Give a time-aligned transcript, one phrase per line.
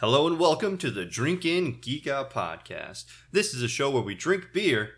[0.00, 3.06] Hello and welcome to the Drink In Geek Out podcast.
[3.32, 4.90] This is a show where we drink beer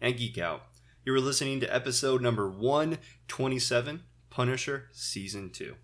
[0.00, 0.62] and geek out.
[1.04, 5.74] You are listening to episode number 127, Punisher Season 2,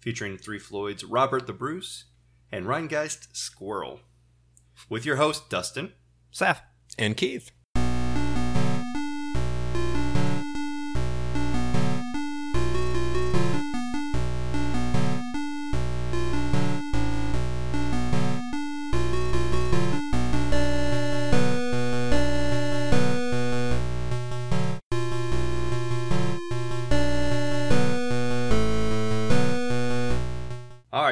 [0.00, 2.06] featuring Three Floyd's Robert the Bruce
[2.50, 4.00] and Rhinegeist Squirrel.
[4.88, 5.92] With your host, Dustin.
[6.30, 6.62] Seth.
[6.98, 7.50] And Keith.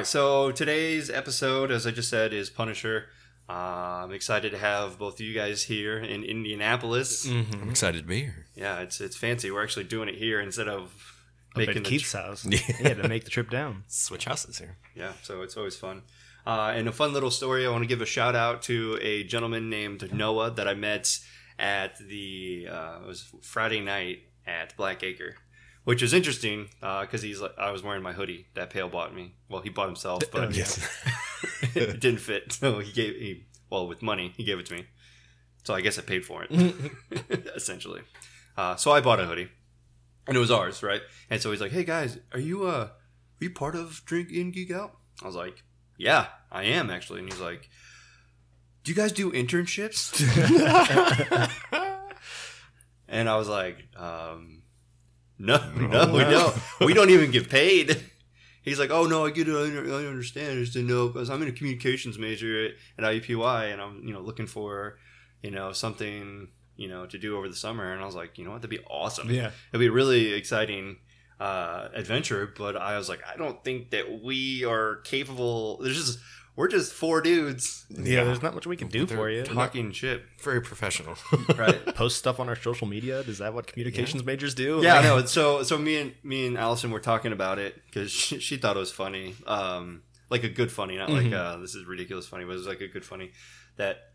[0.05, 3.07] Right, so today's episode, as I just said, is Punisher.
[3.49, 3.53] Uh,
[4.05, 7.27] I'm excited to have both of you guys here in Indianapolis.
[7.29, 8.47] I'm excited to be here.
[8.55, 9.51] Yeah, it's it's fancy.
[9.51, 10.85] We're actually doing it here instead of
[11.53, 12.45] Up making at the Keith's tr- house.
[12.51, 12.59] Yeah.
[12.80, 13.85] Yeah, to make the trip down.
[13.89, 14.77] Switch houses here.
[14.95, 16.03] Yeah, so it's always fun.
[16.47, 17.66] Uh, and a fun little story.
[17.66, 21.18] I want to give a shout out to a gentleman named Noah that I met
[21.59, 25.35] at the uh, it was Friday night at Blackacre,
[25.85, 29.35] which is interesting because he's like I was wearing my hoodie that Pale bought me.
[29.49, 30.66] Well, he bought himself, but Oh, yeah.
[31.74, 32.52] it didn't fit.
[32.60, 34.87] So he gave he well with money he gave it to me.
[35.65, 36.51] So I guess I paid for it
[37.57, 38.02] essentially.
[38.57, 39.49] Uh, so I bought a hoodie,
[40.29, 41.01] and it was ours, right?
[41.30, 42.90] And so he's like, "Hey guys, are you uh, are
[43.40, 45.62] you part of Drink In Geek Out?" I was like,
[45.96, 47.68] "Yeah, I am actually." And he's like,
[48.85, 50.12] "Do you guys do internships?"
[53.09, 54.62] and I was like, um,
[55.38, 56.57] "No, no, we don't.
[56.80, 58.02] We don't even get paid."
[58.63, 59.54] He's like, "Oh no, I get it.
[59.54, 60.52] I under- I understand.
[60.52, 64.06] I just didn't know because I'm in a communications major at, at IUPUI, and I'm
[64.06, 64.99] you know looking for
[65.43, 68.44] you know something you know to do over the summer." And I was like, "You
[68.44, 68.62] know what?
[68.62, 69.31] That'd be awesome.
[69.31, 69.50] Yeah.
[69.71, 70.97] It'd be a really exciting
[71.38, 75.78] uh, adventure." But I was like, "I don't think that we are capable.
[75.82, 76.19] There's just
[76.56, 79.43] we're just four dudes Yeah, there's not much we can do They're for you.
[79.43, 81.16] talking shit, Very professional.
[81.56, 83.21] right?" Post stuff on our social media.
[83.21, 84.81] Is that what communications majors do?
[84.83, 85.25] Yeah, Like- no.
[85.27, 88.77] So, so me and me and Allison were talking about it because she, she thought
[88.77, 92.45] it was funny, um, like a good funny, not like uh, this is ridiculous funny,
[92.45, 93.33] but it was like a good funny
[93.77, 94.12] that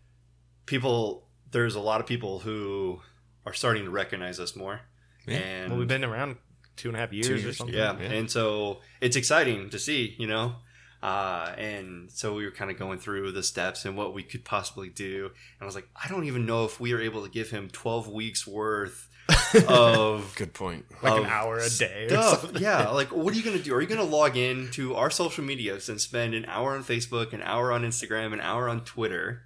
[0.66, 1.28] people.
[1.52, 3.02] There's a lot of people who
[3.46, 4.82] are starting to recognize us more,
[5.28, 5.38] Yeah.
[5.38, 6.38] and Well, we've been around
[6.76, 7.76] two and a half years, or something.
[7.76, 8.10] yeah, Yeah.
[8.12, 10.56] and so it's exciting to see, you know.
[11.02, 14.44] Uh, and so we were kind of going through the steps and what we could
[14.44, 15.26] possibly do.
[15.28, 17.70] And I was like, I don't even know if we are able to give him
[17.70, 19.08] 12 weeks worth
[19.70, 20.86] of Good point.
[21.02, 22.42] Like an hour a day or stuff.
[22.42, 22.62] something.
[22.62, 23.74] Yeah, like what are you gonna do?
[23.76, 27.32] Are you gonna log in to our social medias and spend an hour on Facebook,
[27.32, 29.44] an hour on Instagram, an hour on Twitter,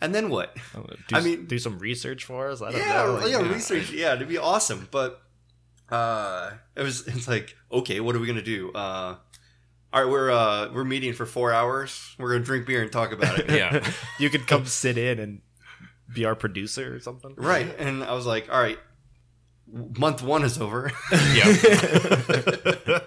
[0.00, 0.56] and then what?
[1.08, 2.60] Do, I mean- do some research for us.
[2.60, 3.14] I don't Yeah, know.
[3.14, 3.52] like- yeah, yeah.
[3.52, 3.90] research.
[3.92, 4.88] Yeah, it'd be awesome.
[4.90, 5.22] But
[5.88, 8.72] uh, it was it's like okay, what are we gonna do?
[8.72, 9.16] Uh,
[9.92, 12.14] all right, we're uh, we're meeting for four hours.
[12.18, 13.50] We're gonna drink beer and talk about it.
[13.56, 13.88] Yeah.
[14.18, 15.40] you could come sit in and
[16.12, 17.34] be our producer or something.
[17.36, 18.78] Right, and I was like, all right,
[19.66, 20.92] month one is over.
[21.34, 21.56] yeah.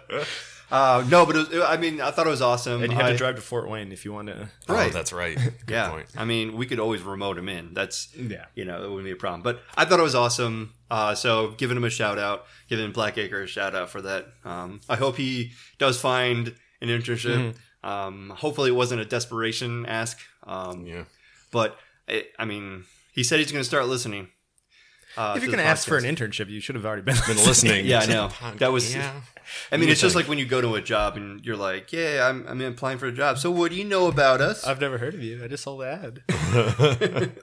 [0.71, 2.83] uh, no, but it was, I mean, I thought it was awesome.
[2.83, 4.49] And you have I- to drive to Fort Wayne if you want to.
[4.67, 4.89] Right.
[4.89, 5.35] Oh, that's right.
[5.37, 6.07] Good yeah, point.
[6.17, 7.73] I mean, we could always remote him in.
[7.73, 8.45] That's Yeah.
[8.55, 9.41] you know, it wouldn't be a problem.
[9.41, 10.73] But I thought it was awesome.
[10.91, 14.27] Uh, so giving him a shout out, giving Blackacre a shout out for that.
[14.43, 17.55] Um, I hope he does find an internship.
[17.83, 20.17] Um, hopefully, it wasn't a desperation ask.
[20.43, 21.03] Um, Yeah.
[21.51, 24.27] But it, I mean, he said he's going to start listening.
[25.17, 27.37] Uh, if you're going to ask for an internship, you should have already been, Been
[27.37, 27.85] listening.
[27.85, 28.29] Yeah, I know.
[28.57, 29.21] That was- Yeah.
[29.71, 31.91] I mean, You it's just like when you go to a job and you're like,
[31.91, 33.39] "Yeah, I'm, I'm applying for a job.
[33.39, 35.43] So what do you know about us?" I've never heard of you.
[35.43, 36.21] I just saw the ad.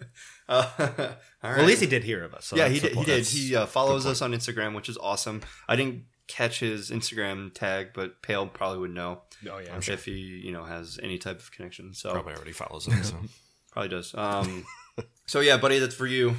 [0.49, 1.17] Uh, all right.
[1.43, 2.47] Well, at least he did hear of us.
[2.47, 2.97] So yeah, that's he did.
[2.99, 3.19] He did.
[3.19, 5.43] That's He uh, follows us on Instagram, which is awesome.
[5.69, 10.13] I didn't catch his Instagram tag, but Pale probably would know Oh yeah, if he,
[10.13, 11.93] you know, has any type of connection.
[11.95, 13.03] So Probably already follows him.
[13.03, 13.17] So.
[13.73, 14.15] probably does.
[14.15, 14.65] Um,
[15.27, 16.37] so yeah, buddy, that's for you.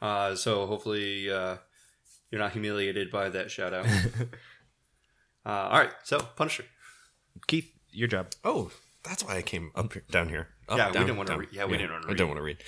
[0.00, 1.56] Uh, so hopefully uh,
[2.30, 3.86] you're not humiliated by that shout out.
[5.46, 6.64] uh, all right, so Punisher.
[7.46, 8.28] Keith, your job.
[8.44, 8.70] Oh,
[9.04, 10.48] that's why I came up here, down here.
[10.68, 11.38] Up, Yeah, we didn't wanna down.
[11.40, 12.16] read- yeah, we didn't wanna I read.
[12.18, 12.58] don't want to read.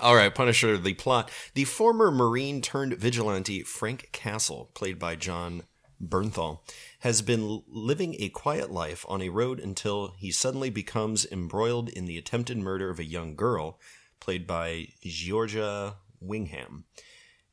[0.00, 0.78] All right, Punisher.
[0.78, 5.62] The plot: the former Marine turned vigilante Frank Castle, played by John
[6.08, 6.60] Bernthal,
[7.00, 12.06] has been living a quiet life on a road until he suddenly becomes embroiled in
[12.06, 13.78] the attempted murder of a young girl,
[14.20, 16.84] played by Giorgia Whigham.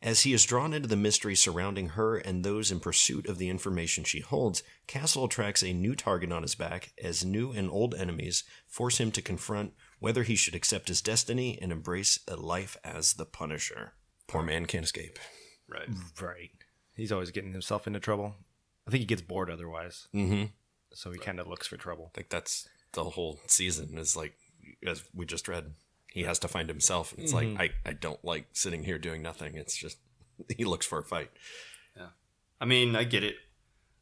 [0.01, 3.49] As he is drawn into the mystery surrounding her and those in pursuit of the
[3.49, 7.93] information she holds, Castle attracts a new target on his back as new and old
[7.93, 12.77] enemies force him to confront whether he should accept his destiny and embrace a life
[12.83, 13.93] as the Punisher.
[14.25, 15.19] Poor man can't escape.
[15.67, 15.89] Right.
[16.19, 16.60] Right.
[16.95, 18.35] He's always getting himself into trouble.
[18.87, 20.45] I think he gets bored otherwise, Mm-hmm.
[20.93, 22.11] so he kind of looks for trouble.
[22.17, 24.33] Like that's the whole season is like
[24.85, 25.73] as we just read,
[26.11, 27.13] he has to find himself.
[27.13, 29.55] And it's like I, I don't like sitting here doing nothing.
[29.55, 29.97] It's just
[30.57, 31.31] he looks for a fight.
[31.95, 32.07] Yeah.
[32.59, 33.35] I mean, I get it.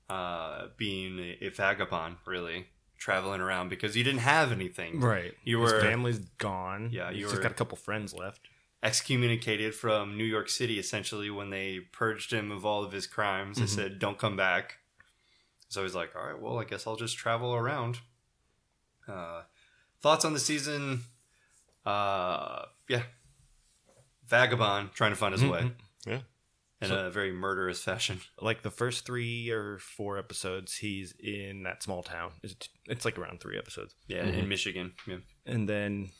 [0.10, 2.66] Uh, being a, a vagabond, really
[2.98, 5.00] traveling around because you didn't have anything.
[5.00, 5.34] Right.
[5.44, 6.90] You His were- family's gone.
[6.92, 8.49] Yeah, you He's were- just got a couple friends left.
[8.82, 13.58] Excommunicated from New York City essentially when they purged him of all of his crimes.
[13.58, 14.78] They said, "Don't come back."
[15.68, 18.00] So he's like, "All right, well, I guess I'll just travel around."
[19.08, 19.44] Uh,
[20.02, 21.02] thoughts on the season?
[21.86, 23.04] Uh, yeah,
[24.28, 25.72] vagabond trying to find his way
[26.06, 26.22] Yeah.
[26.82, 28.20] in a very murderous fashion.
[28.40, 32.34] Like the first three or four episodes, he's in that small town.
[32.44, 33.96] It's, it's like around three episodes.
[34.08, 34.94] Yeah, in Michigan.
[35.08, 35.18] Yeah.
[35.46, 36.12] And then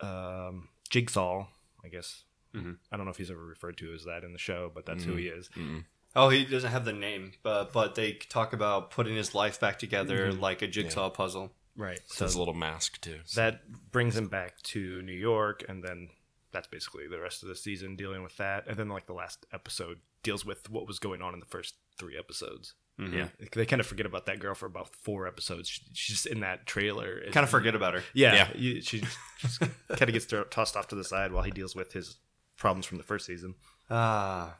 [0.00, 1.46] um, Jigsaw,
[1.82, 2.24] I guess.
[2.54, 2.76] Mhm.
[2.90, 5.04] I don't know if he's ever referred to as that in the show, but that's
[5.04, 5.48] who he is.
[5.48, 5.60] Mm-hmm.
[5.62, 5.78] Mm-hmm.
[6.14, 9.78] Oh, he doesn't have the name, but but they talk about putting his life back
[9.78, 10.40] together mm-hmm.
[10.40, 11.52] like a jigsaw puzzle.
[11.74, 12.00] Right.
[12.06, 13.20] So So his little mask too.
[13.24, 16.10] So- that brings him back to New York, and then
[16.50, 18.68] that's basically the rest of the season dealing with that.
[18.68, 21.76] And then like the last episode deals with what was going on in the first
[21.98, 22.74] three episodes.
[23.00, 23.14] Mhm.
[23.14, 25.68] Yeah, they kind of forget about that girl for about four episodes.
[25.68, 27.18] She, she's just in that trailer.
[27.18, 28.04] and- Kind of forget about her.
[28.14, 28.48] Yeah, Yeah.
[28.54, 29.02] you- she
[29.38, 32.16] just kind of gets thro- tossed off to the side while he deals with his
[32.56, 33.54] problems from the first season.
[33.90, 34.58] Ah,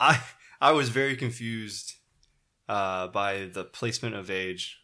[0.00, 0.22] I
[0.60, 1.94] I was very confused
[2.68, 4.80] uh, by the placement of age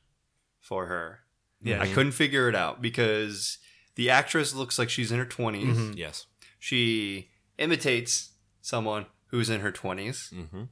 [0.58, 1.20] for her.
[1.62, 3.58] Yeah, I couldn't figure it out because
[3.96, 5.64] the actress looks like she's in her 20s.
[5.76, 5.96] Mhm.
[5.96, 6.26] yes.
[6.58, 8.32] She imitates
[8.62, 10.62] someone who's in her 20s, Mm-hmm.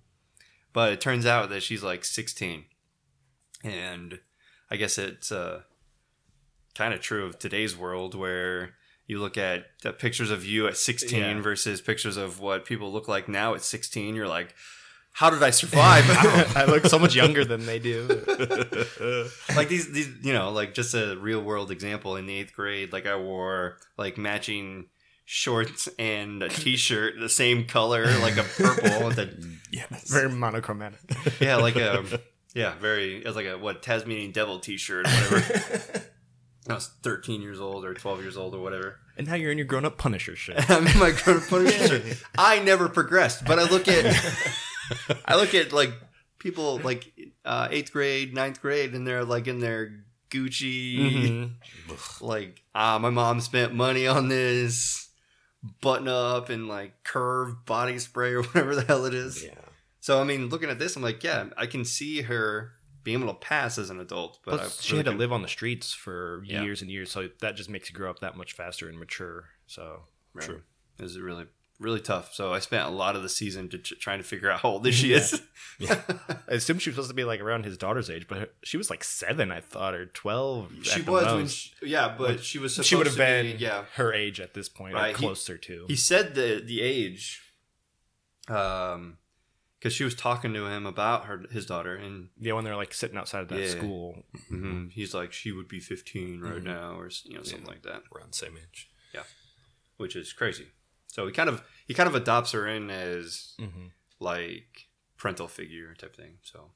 [0.79, 2.65] But it turns out that she's like 16.
[3.65, 4.21] And
[4.71, 5.63] I guess it's uh,
[6.77, 8.75] kind of true of today's world where
[9.09, 11.41] you look at the pictures of you at 16 Yeah.
[11.41, 14.15] versus pictures of what people look like now at 16.
[14.15, 14.55] You're like,
[15.15, 16.05] how did I survive?
[16.57, 18.07] I look so much younger than they do.
[19.57, 22.93] like these, these, you know, like just a real world example in the eighth grade,
[22.93, 24.91] like I wore like matching
[25.31, 29.29] shorts and a t-shirt the same color like a purple with a
[29.71, 30.11] Yes.
[30.11, 30.99] Very monochromatic.
[31.41, 32.03] yeah like a
[32.55, 36.03] yeah very it was like a what tasmanian devil t-shirt or whatever
[36.71, 39.59] i was 13 years old or 12 years old or whatever And now you're in
[39.59, 40.71] your grown up Punisher shit.
[40.71, 44.07] i'm in my grown up Punisher shirt i never progressed but i look at
[45.27, 45.93] i look at like
[46.39, 47.13] people like
[47.45, 52.21] uh, eighth grade ninth grade and they're like in their gucci Mhm.
[52.23, 55.08] like ah my mom spent money on this
[55.81, 59.55] button up and like curve body spray or whatever the hell it is Yeah.
[60.01, 62.73] so I mean, looking at this, I'm like, yeah, I can see her
[63.05, 65.43] being able to pass as an adult, but Plus, she really had to live on
[65.43, 66.63] the streets for Yeah.
[66.63, 69.49] years and years, so that just makes you grow up that much faster and mature.
[69.67, 70.03] So
[70.35, 70.45] Right.
[70.47, 70.63] True.
[71.01, 71.47] Is it really,
[71.81, 72.35] really tough.
[72.35, 74.71] So I spent a lot of the season to ch- trying to figure out how
[74.71, 75.41] old this she is.
[75.89, 75.97] I
[76.49, 79.05] assumed she was supposed to be like around his daughter's age, but she was like
[79.05, 80.73] seven, I thought, or twelve.
[80.83, 82.75] she was when, she, yeah, but she was.
[82.85, 83.85] she would have to been be- yeah.
[83.95, 85.85] her age at this point, Right, or he- closer to.
[85.89, 87.41] He said the the age,
[88.49, 89.19] um,
[89.79, 92.93] because she was talking to him about her his daughter, and yeah, when they're like
[92.93, 93.69] sitting outside of that Yeah.
[93.69, 94.25] school.
[94.51, 96.65] mhm, he's like, she would be 15 right Mhm.
[96.65, 98.03] now, or you know something like that.
[98.15, 98.91] Around the same age.
[99.15, 99.23] Yeah
[99.97, 100.69] which is crazy.
[101.09, 103.87] So he kind of he kind of adopts her in as Mm-hmm.
[104.21, 106.39] like parental figure type thing.
[106.43, 106.71] So,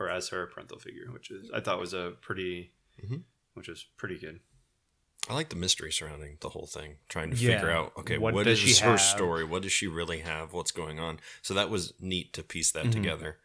[0.00, 2.72] or as her parental figure, which is I thought was a pretty,
[3.04, 3.22] Mhm.
[3.54, 4.40] which was pretty good.
[5.28, 7.54] I like the mystery surrounding the whole thing, trying to Yeah.
[7.54, 9.00] figure out okay, What what does is she her have?
[9.00, 9.44] story?
[9.44, 10.52] What does she really have?
[10.52, 11.20] What's going on?
[11.42, 12.92] So that was neat to piece that Mhm.
[12.92, 13.38] together.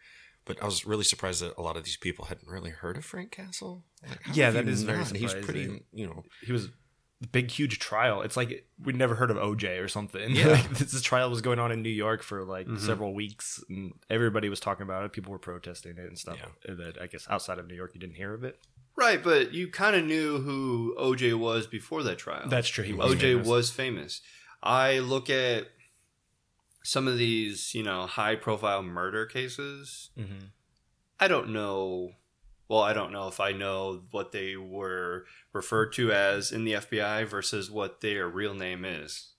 [0.45, 3.03] But I was really surprised that a lot of these people hadn't really heard of
[3.03, 3.83] Frank Castle.
[4.07, 5.15] Like, Yeah, that is that you is very not?
[5.15, 6.23] He's pretty, you know.
[6.41, 6.69] He was a
[7.31, 8.21] big, huge trial.
[8.21, 10.35] It's like we'd never heard of OJ or something.
[10.35, 10.47] Yeah.
[10.51, 12.79] like, this trial was going on in New York for like Mhm.
[12.79, 15.13] several weeks, and everybody was talking about it.
[15.13, 16.37] People were protesting it and stuff.
[16.39, 16.71] Yeah.
[16.73, 18.59] And I guess outside of New York, you didn't hear of it.
[18.95, 22.47] Right, but you kind of knew who OJ was before that trial.
[22.49, 22.83] That's true.
[22.83, 23.47] He was OJ famous.
[23.47, 24.21] was famous.
[24.63, 25.67] I look at
[26.83, 30.09] some of these, you know, high profile murder cases.
[30.17, 30.49] Mhm.
[31.19, 32.13] I don't know.
[32.69, 36.73] Well, I don't know if I know what they were referred to as in the
[36.73, 39.29] FBI versus what their real name is.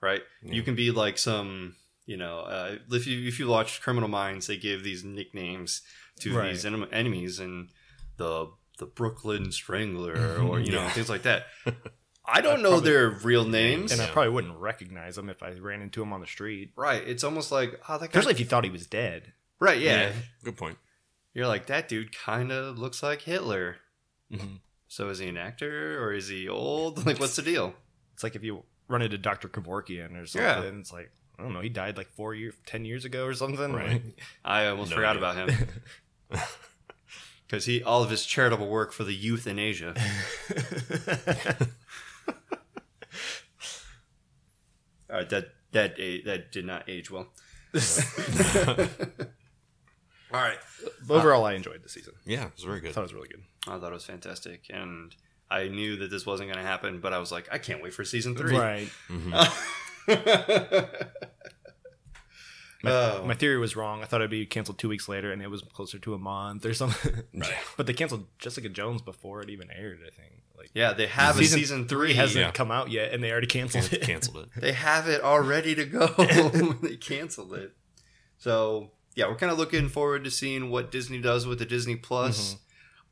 [0.00, 0.22] Right?
[0.42, 0.54] Yeah.
[0.54, 1.74] You can be like some,
[2.06, 5.82] you know, uh, if you if you watch Criminal Minds, they give these nicknames
[6.20, 6.50] to Right.
[6.50, 7.68] these enem- enemies and
[8.16, 8.46] the
[8.78, 10.90] the Brooklyn Strangler or you know Yeah.
[10.90, 11.46] things like that.
[12.24, 13.90] I don't I'd know probably- their real names.
[13.92, 16.72] And I probably wouldn't recognize them if I ran into him on the street.
[16.76, 17.02] Right?
[17.06, 18.06] It's almost like oh that guy.
[18.06, 19.32] Especially if you thought he was dead.
[19.60, 19.78] right?
[19.80, 20.12] Yeah.
[20.44, 20.78] Good point.
[21.34, 22.16] You're like that dude.
[22.16, 23.76] Kind of looks like Hitler.
[24.32, 24.56] Mm-hmm.
[24.88, 27.04] So is he an actor or is he old?
[27.06, 27.74] Like, what's the deal?
[28.14, 29.48] It's like if you run into Dr.
[29.48, 30.74] Kevorkian or something.
[30.74, 30.80] Yeah.
[30.80, 31.60] It's like I don't know.
[31.60, 33.72] He died like four years, ten years ago or something.
[33.72, 34.02] Right.
[34.44, 35.30] I almost No forgot idea.
[35.44, 35.68] about him.
[37.46, 39.94] because he all of his charitable work for the youth in Asia.
[45.10, 47.28] All right, that that that did not age well.
[50.32, 50.58] All right,
[51.08, 52.14] Overall, I enjoyed the season.
[52.26, 52.90] Yeah, it was very good.
[52.90, 53.42] I thought it was really good.
[53.66, 55.14] I thought it was fantastic, and
[55.50, 57.94] I knew that this wasn't going to happen, but I was like, I can't wait
[57.94, 58.56] for season three.
[58.56, 58.88] Right.
[59.08, 59.34] Mm-hmm.
[62.84, 63.24] Oh.
[63.26, 64.02] My theory was wrong.
[64.02, 66.64] I thought it'd be canceled two weeks later, and it was closer to a month
[66.64, 67.24] or something.
[67.34, 67.52] Right.
[67.76, 69.98] but they canceled Jessica Jones before it even aired.
[70.06, 70.42] I think.
[70.56, 72.14] Like yeah, they have a season three.
[72.14, 72.50] hasn't Yeah.
[72.52, 74.02] come out yet, and they already canceled it.
[74.02, 74.60] Canceled it.
[74.60, 76.06] They have it all ready to go.
[76.82, 77.72] they canceled it.
[78.38, 81.96] So yeah, we're kind of looking forward to seeing what Disney does with the Disney
[81.96, 82.56] Plus.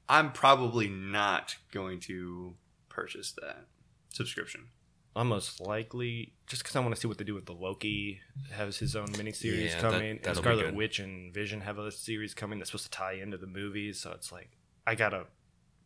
[0.09, 2.55] I'm probably not going to
[2.89, 3.67] purchase that
[4.13, 4.69] subscription.
[5.17, 8.21] I'm most likely just because I want to see what they do with the Loki.
[8.53, 10.75] Has his own miniseries Yeah, coming, and that'll be Scarlet.
[10.75, 13.99] Witch and Vision have a series coming that's supposed to tie into the movies.
[14.01, 14.51] So it's like
[14.87, 15.25] I gotta.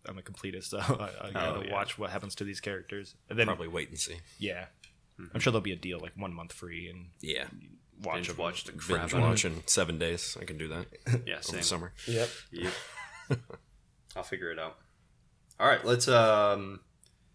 [0.09, 1.73] I'm a completist, so I, I gotta Oh, yeah.
[1.73, 4.17] watch what happens to these characters, and then Probably wait and see.
[4.39, 4.67] yeah,
[5.19, 5.27] Mm-hmm.
[5.35, 7.45] I'm sure there'll be a deal like one month free and Yeah.
[8.03, 8.37] Watch Binge them.
[8.39, 10.37] watch the crap Binge out of watch in seven days.
[10.41, 10.87] I can do that
[11.27, 11.57] Yeah, over same.
[11.59, 11.93] the summer.
[12.07, 12.29] Yep.
[12.53, 12.73] Yep.
[14.17, 14.77] I'll figure it out.
[15.59, 16.81] All right, let's um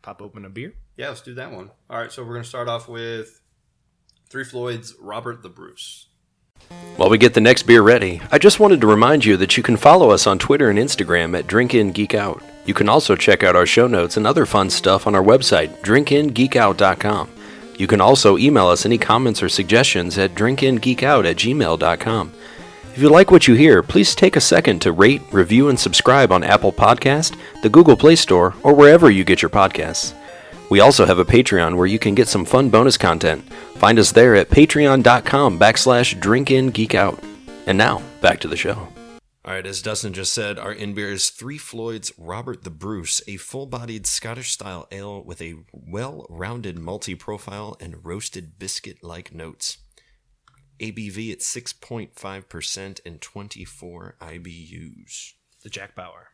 [0.02, 0.74] Pop open a beer.
[0.98, 1.72] yeah, let's do that one.
[1.90, 3.42] All right, so we're gonna start off with
[4.30, 6.08] Three Floyd's Robert the Bruce.
[6.96, 9.62] While we get the next beer ready, I just wanted to remind you that you
[9.64, 12.42] can follow us on Twitter and Instagram at Drinkin Geek Out.
[12.66, 15.70] You can also check out our show notes and other fun stuff on our website,
[15.82, 17.30] drinkingeekout.com.
[17.78, 22.32] You can also email us any comments or suggestions at drinkingeekout at gmail.com.
[22.96, 26.32] If you like what you hear, please take a second to rate, review, and subscribe
[26.32, 30.14] on Apple Podcast, the Google Play Store, or wherever you get your podcasts.
[30.70, 33.44] We also have a Patreon where you can get some fun bonus content.
[33.76, 37.22] Find us there at patreon.com backslash drinkingeekout.
[37.68, 38.88] And now, back to the show.
[39.46, 43.22] All right, as Dustin just said, our in beer is Three Floyd's Robert the Bruce,
[43.28, 49.04] a full bodied Scottish style ale with a well rounded multi profile and roasted biscuit
[49.04, 49.78] like notes.
[50.80, 55.34] ABV at 6.5% and 24 IBUs.
[55.64, 56.30] The Jack Bauer.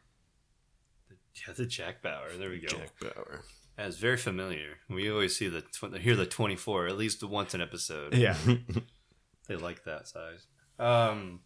[1.35, 2.31] Yeah, the Jack Bauer.
[2.37, 2.67] There we go.
[2.69, 3.43] Jack Bauer.
[3.75, 4.77] That's very familiar.
[4.89, 8.13] We always see the tw- hear the twenty four at least once an episode.
[8.13, 8.37] Yeah.
[9.47, 10.45] They like that size.
[10.79, 11.41] Um,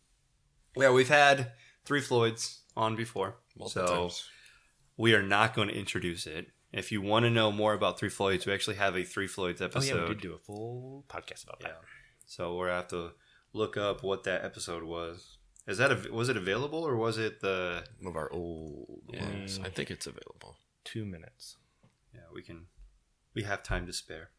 [0.75, 1.51] yeah, we've had
[1.85, 4.29] three Floyds on before, Multiple so times.
[4.97, 6.47] we are not going to introduce it.
[6.73, 9.61] If you want to know more about Three Floyds, we actually have a Three Floyds
[9.61, 9.77] episode.
[9.77, 9.95] oh episode.
[9.95, 11.67] yeah, we did do a full podcast about Yeah.
[11.69, 11.81] that.
[12.25, 13.11] So we're gonna have to
[13.53, 15.37] look up what that episode was.
[15.67, 17.83] Is that a, was it available or was it the?
[18.01, 19.23] One of our old Yeah.
[19.23, 19.59] ones.
[19.63, 20.57] I think it's available.
[20.83, 21.57] Two minutes.
[22.13, 22.67] Yeah, we can.
[23.33, 24.31] We have time to spare.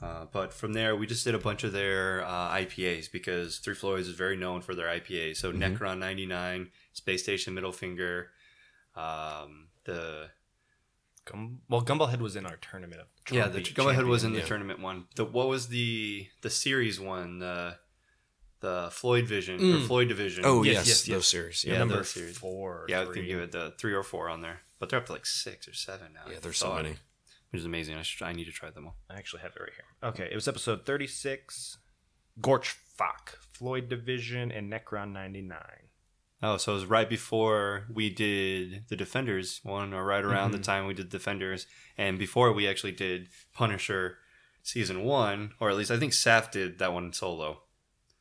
[0.00, 3.74] Uh, but from there, we just did a bunch of their uh, IPAs because Three
[3.74, 5.38] Floyds is very known for their IPAs.
[5.38, 8.30] So Necron 99, Space Station Middle Finger,
[8.94, 10.28] um, the
[11.24, 13.02] Gum- well, Gumballhead was in our tournament.
[13.02, 14.44] Of yeah, the Trophy Go Ahead was in the yeah.
[14.46, 15.04] tournament one.
[15.16, 17.38] The what was the the series one?
[17.40, 17.76] The
[18.60, 19.86] the Floyd Vision or Mm.
[19.86, 20.44] Floyd Division.
[20.46, 21.64] Oh, Yes, yes, yes, those series.
[21.64, 22.36] Yeah, Yeah, number those series.
[22.38, 22.82] four.
[22.82, 25.06] or yeah, I think give it the three or four on there, but they're up
[25.06, 26.30] to like six or seven now.
[26.32, 26.96] yeah there's so thought, many.
[27.50, 27.96] Which is amazing.
[27.96, 28.96] I should I need to try them all.
[29.10, 30.10] I actually have it right here.
[30.10, 31.78] Okay, it was episode 36,
[32.40, 35.58] Gorch Fock, Floyd Division, and Necron 99.
[36.40, 40.58] Oh, so it was right before we did the Defenders one, or right around Mm-hmm.
[40.58, 44.18] the time we did Defenders, and before we actually did Punisher
[44.62, 47.62] season one, or at least I think Saf did that one solo,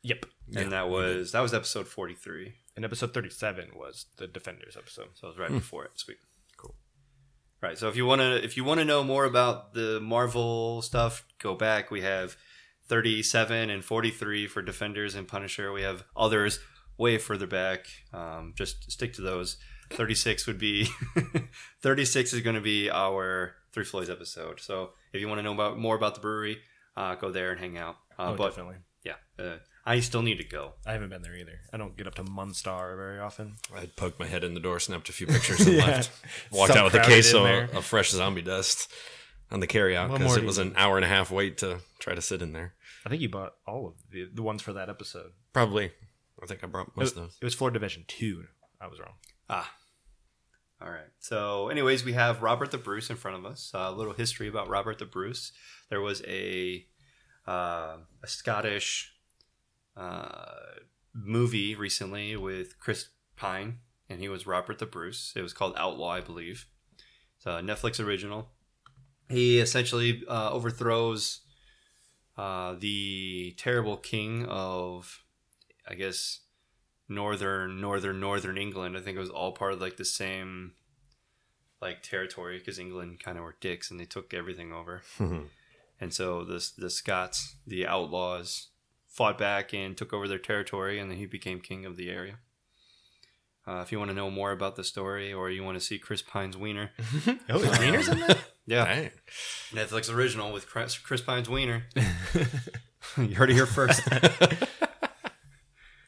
[0.04, 0.26] Yep.
[0.56, 2.56] And that was that was episode forty three.
[2.78, 5.08] And episode 37 was the Defenders episode.
[5.16, 5.92] So it was right before it.
[5.96, 6.18] Sweet.
[7.62, 7.78] Right.
[7.78, 11.90] So if you wanna if you wanna know more about the Marvel stuff, go back.
[11.90, 12.38] We have
[12.88, 15.72] thirty seven and forty three for Defenders and Punisher.
[15.72, 16.60] We have others
[16.98, 17.88] way further back.
[18.14, 19.58] Um, just stick to those.
[19.90, 20.88] Thirty six would be
[21.82, 24.60] thirty six is going to be our Three Floyds episode.
[24.60, 26.60] So if you want to know about more about the brewery,
[26.96, 27.96] uh, go there and hang out.
[28.20, 28.78] Uh, oh, but definitely.
[29.04, 29.58] yeah, uh,
[29.90, 30.74] I still need to go.
[30.86, 31.62] I haven't been there either.
[31.72, 33.56] I don't get up to Munster very often.
[33.74, 35.86] I poked my head in the door, snapped a few pictures, and Yeah.
[35.86, 36.12] left.
[36.52, 37.70] Walked Some out with a case of, there.
[37.74, 38.92] of fresh zombie dust
[39.50, 42.14] on the carryout What because it was an hour and a half wait to try
[42.14, 42.74] to sit in there.
[43.06, 45.32] I think you bought all of the, the ones for that episode.
[45.54, 45.92] Probably.
[46.44, 47.38] I think I brought It, most of those.
[47.42, 48.44] it was Floyd Division 2.
[48.82, 49.14] I was wrong.
[49.50, 49.72] Ah.
[50.82, 51.08] All right.
[51.20, 53.72] So, anyways, we have Robert the Bruce in front of us.
[53.74, 55.52] a little history about Robert the Bruce.
[55.90, 56.86] There was a
[57.48, 59.14] uh, a Scottish
[59.98, 60.52] uh,
[61.14, 65.34] movie recently with Chris Pine, and he was Robert the Bruce.
[65.36, 66.68] It was called Outlaw, I believe.
[67.38, 68.50] It's a Netflix original.
[69.30, 71.42] He essentially uh, overthrows
[72.38, 75.24] uh, the terrible king of,
[75.88, 76.42] I guess,
[77.10, 78.96] northern, northern, northern England.
[78.98, 80.74] I think it was all part of like the same
[81.82, 85.02] like territory because England kind of were dicks and they took everything over.
[85.20, 88.70] and so the the Scots, the outlaws,
[89.18, 92.36] fought back and took over their territory, and then he became king of the area.
[93.68, 95.98] Uh, if you want to know more about the story, or you want to see
[95.98, 96.92] Chris Pine's wiener,
[97.50, 98.38] Oh, is Wiener's in that?
[98.68, 99.12] yeah, Dang.
[99.74, 101.84] Netflix original with Chris, Chris Pine's wiener.
[103.18, 104.02] you heard it here first.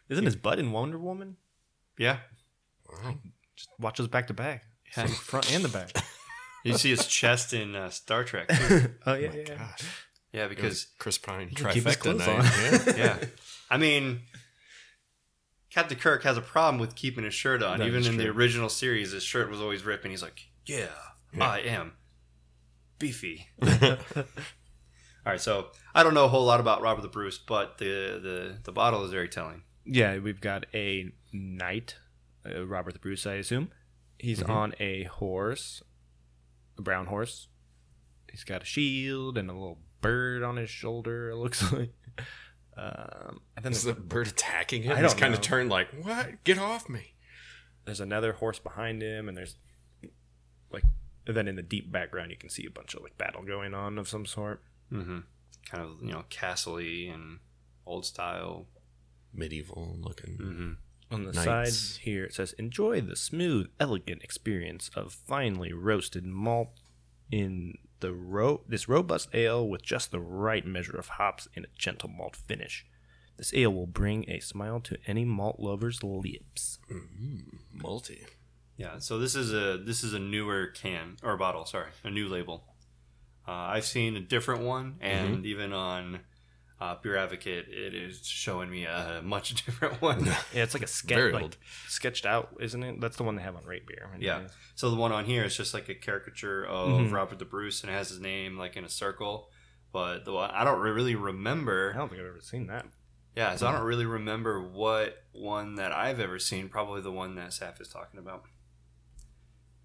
[0.07, 1.35] Isn't his butt in Wonder Woman?
[1.97, 2.17] yeah,
[3.55, 4.63] Just watch those back to back.
[4.95, 5.91] Yeah, front and the back.
[6.63, 8.47] you see his chest in uh, Star Trek.
[8.49, 8.93] Too.
[9.05, 9.55] Oh yeah, yeah.
[9.57, 9.81] Gosh.
[10.31, 12.27] Yeah, because Chris Pine can keep trifecta night.
[12.27, 12.95] on.
[12.95, 12.97] Yeah.
[13.21, 13.27] yeah,
[13.69, 14.21] I mean,
[15.71, 17.79] Captain Kirk has a problem with keeping his shirt on.
[17.79, 20.11] That Even is in the original series, his shirt was always ripping.
[20.11, 20.87] He's like, "Yeah,
[21.39, 21.93] I am
[22.99, 23.47] beefy."
[25.25, 28.19] All right, so I don't know a whole lot about Robert the Bruce, but the
[28.21, 29.63] the the bottle is very telling.
[29.85, 31.95] Yeah, we've got a knight,
[32.45, 33.69] uh, Robert the Bruce, I assume.
[34.19, 35.81] He's on a horse,
[36.77, 37.47] a brown horse.
[38.29, 41.29] He's got a shield and a little bird on his shoulder.
[41.29, 41.91] It looks like.
[42.77, 44.97] Um, and then Is the bird attacking him?
[44.97, 45.37] I He's kind know.
[45.37, 46.43] of turned like, what?
[46.45, 47.15] Get off me.
[47.85, 49.57] there's another horse behind him, and there's
[50.71, 50.83] like,
[51.27, 53.73] and then in the deep background you can see a bunch of like battle going
[53.73, 54.61] on of some sort.
[54.91, 55.19] Mm-hmm.
[55.69, 57.39] Kind of you know castle-y and
[57.85, 58.65] old style.
[59.33, 60.37] Medieval looking.
[60.37, 60.71] Mm-hmm.
[61.11, 61.77] On the Knights.
[61.77, 66.69] side here, it says, "Enjoy the smooth, elegant experience of finely roasted malt
[67.31, 71.69] in the ro- this robust ale with just the right measure of hops and a
[71.77, 72.85] gentle malt finish.
[73.37, 76.79] This ale will bring a smile to any malt lover's lips."
[77.73, 78.25] Multi.
[78.77, 81.65] Yeah, so this is a this is a newer can or bottle.
[81.65, 82.65] Sorry, a new label.
[83.47, 86.21] Uh, I've seen a different one, and even on
[86.81, 90.25] uh, Beer Advocate, it is showing me a much different one.
[90.25, 91.57] Yeah, it's like a sketch, Very like, old.
[91.87, 93.01] sketched out, isn't it?
[93.01, 94.09] That's the one they have on Rate Beer.
[94.19, 94.43] yeah.
[94.75, 97.91] So the one on here is just like a caricature of Robert the Bruce, and
[97.91, 99.49] it has his name like in a circle.
[99.91, 101.91] But the one I don't re- really remember.
[101.93, 102.85] I don't think I've ever seen that.
[103.35, 106.69] Yeah, so I don't really remember what one that I've ever seen.
[106.69, 108.43] Probably the one that Saf is talking about.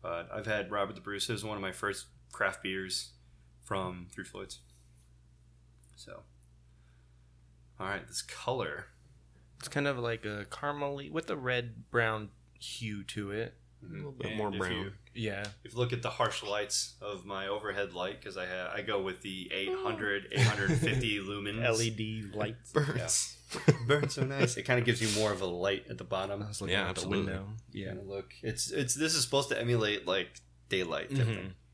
[0.02, 1.28] But I've had Robert the Bruce.
[1.28, 3.12] It was one of my first craft beers
[3.62, 4.58] from Three Floyds.
[5.96, 6.20] So,
[7.84, 8.86] all right, this color.
[9.58, 13.54] It's kind of like a caramely with a red brown hue to it.
[13.82, 14.72] A little bit And more if brown.
[14.72, 18.46] You, Yeah, if you look at the harsh lights of my overhead light, because I
[18.46, 21.78] have, I go with the 800, 850 lumens.
[22.30, 22.72] LED lights.
[22.72, 23.36] Birds.
[23.86, 24.56] burns so nice.
[24.56, 26.42] It kind of gives you more of a light at the bottom.
[26.42, 27.26] I was looking Yeah, out absolutely.
[27.26, 27.46] the window.
[27.72, 27.94] Yeah.
[28.04, 31.14] Look, it's it's this is supposed to emulate like daylight.
[31.14, 31.26] Type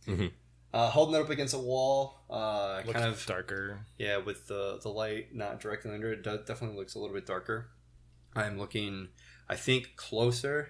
[0.07, 0.33] Mhm.
[0.73, 0.81] Thing.
[0.81, 3.81] Uh, holding it up against a wall, uh, Looks kind of darker.
[3.99, 7.27] yeah, with the the light not directly under it, does, definitely looks a little bit
[7.27, 7.71] darker.
[8.37, 9.09] I'm looking,
[9.49, 10.69] I think closer,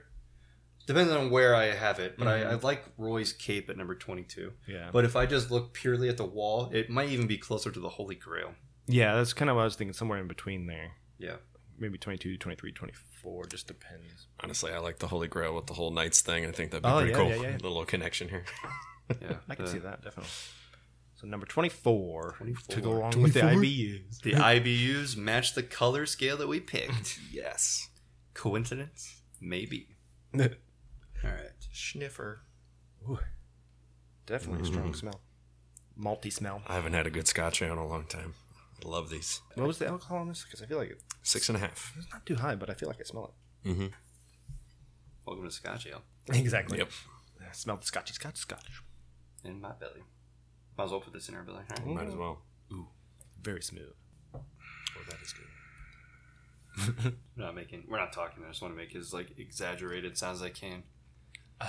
[0.86, 2.16] depending on where I have it.
[2.18, 4.52] But I, I like Roy's cape at number twenty two.
[4.66, 4.88] Yeah.
[4.92, 7.80] But if I just look purely at the wall, it might even be closer to
[7.80, 8.54] the Holy Grail.
[8.86, 9.92] Yeah, that's kind of what I was thinking.
[9.92, 10.92] Somewhere in between there.
[11.18, 11.36] Yeah.
[11.78, 13.46] Maybe 22, 23, 24.
[13.46, 14.26] Just depends.
[14.42, 16.44] Honestly, I like the Holy Grail with the whole Knights thing.
[16.44, 17.28] I think that'd be Oh, pretty yeah, cool.
[17.28, 17.56] yeah, yeah.
[17.58, 18.44] The little connection here.
[19.20, 20.30] Yeah, I can the- see that, definitely.
[21.16, 22.74] So number 24, 24.
[22.76, 24.22] to go along with the IBUs.
[24.22, 27.18] The IBUs match the color scale that we picked.
[27.32, 27.88] yes.
[28.32, 29.20] Coincidence?
[29.38, 29.88] Maybe.
[30.34, 30.40] All
[31.22, 31.50] right.
[31.72, 32.40] Sniffer.
[34.26, 35.20] Definitely a strong smell.
[35.98, 36.62] Malty smell.
[36.66, 38.32] I haven't had a good scotch ale in a long time.
[38.82, 39.42] I love these.
[39.56, 40.44] What was the alcohol on this?
[40.44, 41.92] Because I feel like it- Six and a half.
[41.98, 43.68] it's not too high, but I feel like I smell it.
[43.68, 43.86] Mm-hmm.
[45.26, 46.00] Welcome to Scotch Ale.
[46.32, 46.78] Exactly.
[46.78, 46.88] Yep.
[47.46, 48.82] I smell the scotchy scotch scotch.
[49.44, 50.02] In my belly.
[50.76, 51.62] Might as well put this in our belly.
[51.70, 51.94] All right.
[51.94, 52.38] Might as well.
[52.72, 52.86] Ooh,
[53.42, 53.92] very smooth.
[54.34, 54.40] Oh,
[55.08, 57.14] that is good.
[57.36, 57.84] We're not making.
[57.88, 58.44] We're not talking.
[58.44, 60.82] I just want to make as like exaggerated sounds as I can.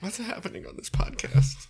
[0.00, 1.68] What's happening on this podcast?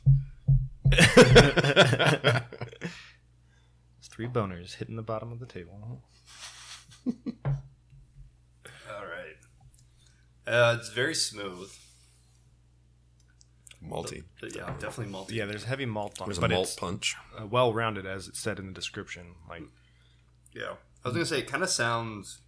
[3.98, 6.02] It's three boners hitting the bottom of the table.
[10.46, 10.60] All right.
[10.72, 11.70] Uh, it's very smooth.
[13.84, 14.24] Malty.
[14.40, 15.32] But yeah, definitely malty.
[15.32, 17.14] Yeah, there's heavy malt on There's it, a but malt it's punch.
[17.40, 19.34] uh, well rounded, as it said in the description.
[19.48, 19.62] Like,
[20.54, 20.74] Yeah.
[21.04, 22.40] I was gonna say it kind of sounds,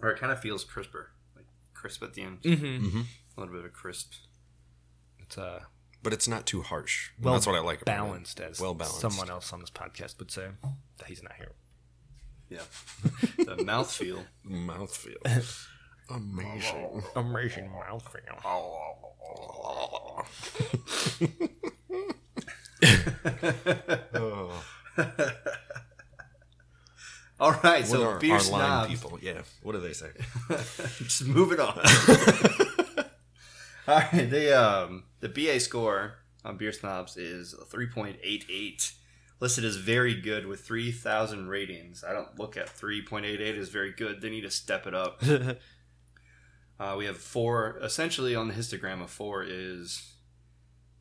[0.00, 2.42] or it kind of feels crisper, like crisp at the end.
[2.42, 3.00] mm-hmm.
[3.36, 4.12] A little bit of crisp.
[5.18, 5.60] it's uh,
[6.02, 7.10] But it's not too harsh.
[7.20, 8.50] well That's what I like about balanced, it.
[8.50, 9.00] as well balanced.
[9.00, 10.48] someone else on this podcast would say.
[10.98, 11.52] That he's not here.
[12.48, 12.62] Yeah.
[13.38, 14.24] the mouthfeel.
[14.48, 15.66] Mouthfeel.
[16.10, 17.02] Amazing.
[17.16, 18.42] Amazing mouthfeel.
[24.14, 24.64] Oh.
[27.38, 28.88] All right, What so are beer our snobs.
[28.90, 29.18] people?
[29.22, 29.40] Yeah.
[29.62, 30.10] What do they say?
[30.98, 31.74] Just moving on.
[33.88, 38.92] All right, the um the BA score on beer snobs is three point eight eight,
[39.40, 42.04] listed as very good with three thousand ratings.
[42.06, 44.20] I don't look at three point eight eight as very good.
[44.20, 45.22] They need to step it up.
[46.80, 47.78] Uh, we have four.
[47.82, 50.14] Essentially, on the histogram, a four is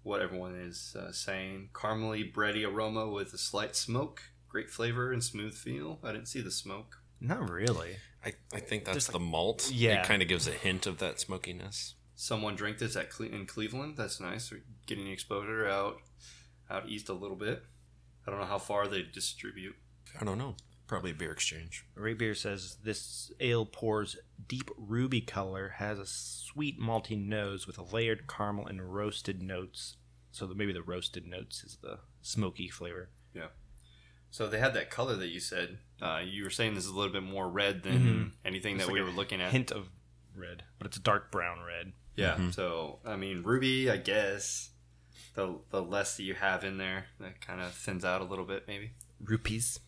[0.03, 5.23] what everyone is uh, saying: caramely, bready aroma with a slight smoke, great flavor and
[5.23, 5.97] smooth feel.
[6.03, 6.97] I didn't see the smoke.
[7.21, 7.95] Not really.
[8.25, 9.71] I, I think that's Just the malt.
[9.73, 10.01] yeah.
[10.01, 11.95] It kind of gives a hint of that smokiness.
[12.15, 13.95] Someone drank this at Cle- in Cleveland.
[13.95, 14.51] That's nice.
[14.51, 16.01] We're getting the exposure out
[16.69, 17.63] out east a little bit.
[18.27, 19.75] I don't know how far they distribute.
[20.19, 20.55] I don't know.
[20.89, 21.85] Probably a beer exchange.
[21.95, 27.77] Rate Beer says this ale pours deep ruby color, has a sweet malty nose with
[27.77, 29.97] a layered caramel and roasted notes.
[30.31, 33.09] So the, maybe the roasted notes is the smoky flavor.
[33.35, 33.49] Yeah.
[34.31, 35.77] So they had that color that you said.
[36.01, 38.31] Uh, you were saying this is a little bit more red than Mhm.
[38.43, 39.51] anything It's that like we a were looking at.
[39.51, 39.89] Hint of
[40.35, 41.93] red, but it's a dark brown red.
[42.15, 42.35] Yeah.
[42.35, 42.51] Mhm.
[42.53, 43.91] So I mean, ruby.
[43.91, 44.71] I guess
[45.35, 48.45] the the less that you have in there, that kind of thins out a little
[48.45, 48.93] bit, maybe.
[49.19, 49.79] Rupees.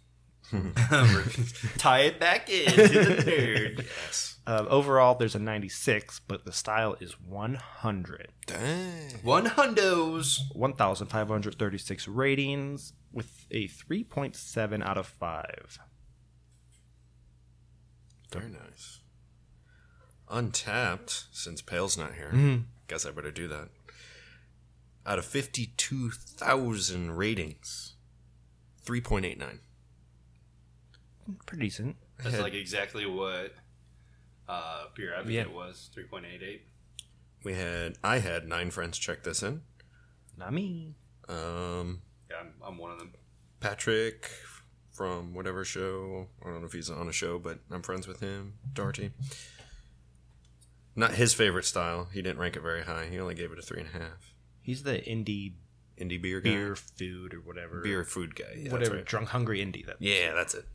[1.77, 3.85] Tie it back in to the nerd.
[4.05, 4.37] Yes.
[4.47, 8.29] Uh, overall, there's a 96, but the style is 100.
[8.47, 9.11] Dang.
[9.23, 10.39] One hundos.
[10.53, 15.79] 1,536 ratings with a 3.7 out of 5.
[18.31, 18.99] Very nice.
[20.29, 22.31] Untappd, since Pale's not here.
[22.33, 22.63] Mhm.
[22.87, 23.69] Guess I better do that.
[25.05, 27.95] Out of 52,000 ratings,
[28.85, 29.59] 3.89.
[31.45, 31.95] Pretty decent.
[32.17, 33.53] That's had- like exactly what
[34.47, 35.53] uh, Beer Advocate Yeah.
[35.53, 35.89] was.
[35.93, 36.67] Three point eight eight.
[37.43, 39.61] We had, I had nine friends check this in.
[40.37, 40.95] Not me.
[41.27, 43.13] Um, Yeah, I'm, I'm one of them.
[43.59, 44.29] Patrick
[44.91, 46.27] from whatever show.
[46.41, 48.55] I don't know if he's on a show, but I'm friends with him.
[48.73, 49.11] Darty.
[50.95, 52.09] Not his favorite style.
[52.13, 53.05] He didn't rank it very high.
[53.09, 54.33] He only gave it a three and a half.
[54.61, 55.53] He's the indie
[55.99, 56.49] Indie beer guy.
[56.51, 57.81] beer food or whatever.
[57.81, 58.45] beer food guy.
[58.57, 58.95] Yeah, whatever.
[58.97, 59.05] right.
[59.05, 59.85] Drunk Hungry Indie.
[59.85, 59.97] That.
[59.99, 60.65] Yeah, that's it.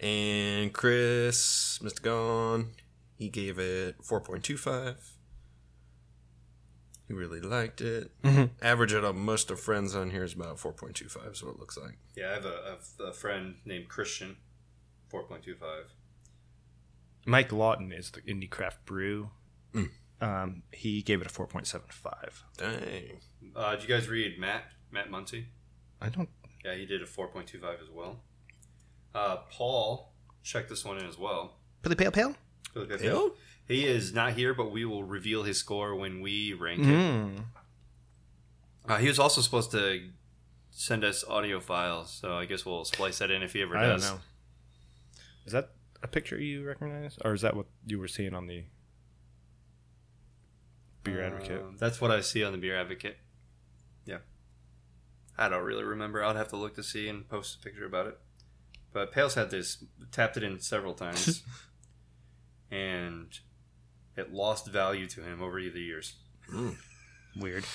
[0.00, 2.00] And Chris, Mr.
[2.02, 2.70] Gone,
[3.16, 4.96] he gave it 4.25.
[7.06, 8.10] He really liked it.
[8.22, 8.50] Mhm.
[8.62, 11.76] Average it up most of friends on here is about 4.25, is what it looks
[11.76, 11.98] like.
[12.16, 14.36] Yeah, I have a, I have a friend named Christian.
[15.08, 15.92] Four point two five.
[17.26, 19.30] Mike Lawton is the indie craft brew.
[19.74, 19.90] Mm.
[20.20, 22.44] Um, he gave it a 4.75.
[22.56, 23.20] Dang.
[23.56, 25.46] Uh, did you guys read Matt Matt Muncy?
[26.00, 26.28] I don't.
[26.64, 28.20] Yeah, he did a four point two five as well.
[29.14, 31.56] Uh, Paul check this one in as well.
[31.82, 32.34] Billy Pale Pale?
[32.74, 33.00] Really good.
[33.00, 33.30] Pale?
[33.66, 36.86] He is not here, but we will reveal his score when we rank it.
[36.86, 37.44] Mm.
[38.88, 40.08] Uh, he was also supposed to
[40.70, 43.82] send us audio files, so I guess we'll splice that in if he ever I
[43.82, 44.10] don't does.
[44.10, 44.18] know.
[45.46, 45.70] Is that
[46.02, 47.18] a picture you recognize?
[47.24, 48.64] Or is that what you were seeing on the
[51.04, 51.60] Beer Advocate?
[51.60, 53.18] Um, that's what I see on the Beer Advocate.
[54.04, 54.18] Yeah.
[55.38, 56.22] I don't really remember.
[56.22, 58.18] I'll have to look to see and post a picture about it.
[58.92, 61.42] But Pale's had this, tapped it in several times,
[62.70, 63.38] and
[64.16, 66.14] it lost value to him over the years.
[66.52, 66.76] Mm.
[67.36, 67.64] Weird.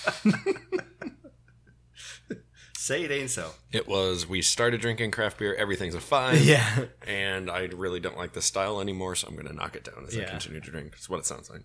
[2.77, 3.51] Say it ain't so.
[3.71, 6.43] It was, we started drinking craft beer, everything's a five.
[6.45, 6.85] yeah.
[7.07, 10.05] And I really don't like the style anymore, so I'm going to knock it down
[10.07, 10.91] as I continue to drink.
[10.91, 11.63] That's what it sounds like.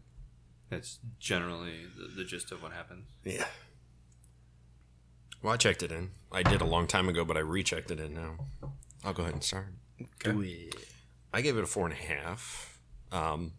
[0.71, 3.09] That's generally the, the gist of what happens.
[3.25, 3.45] Yeah.
[5.43, 6.11] Well, I checked it in.
[6.31, 8.37] I did a long time ago, but I rechecked it in now.
[9.05, 9.69] I'll go ahead and start.
[10.23, 10.75] Do it.
[11.33, 12.79] I gave it a four and a half.
[13.13, 13.53] Um,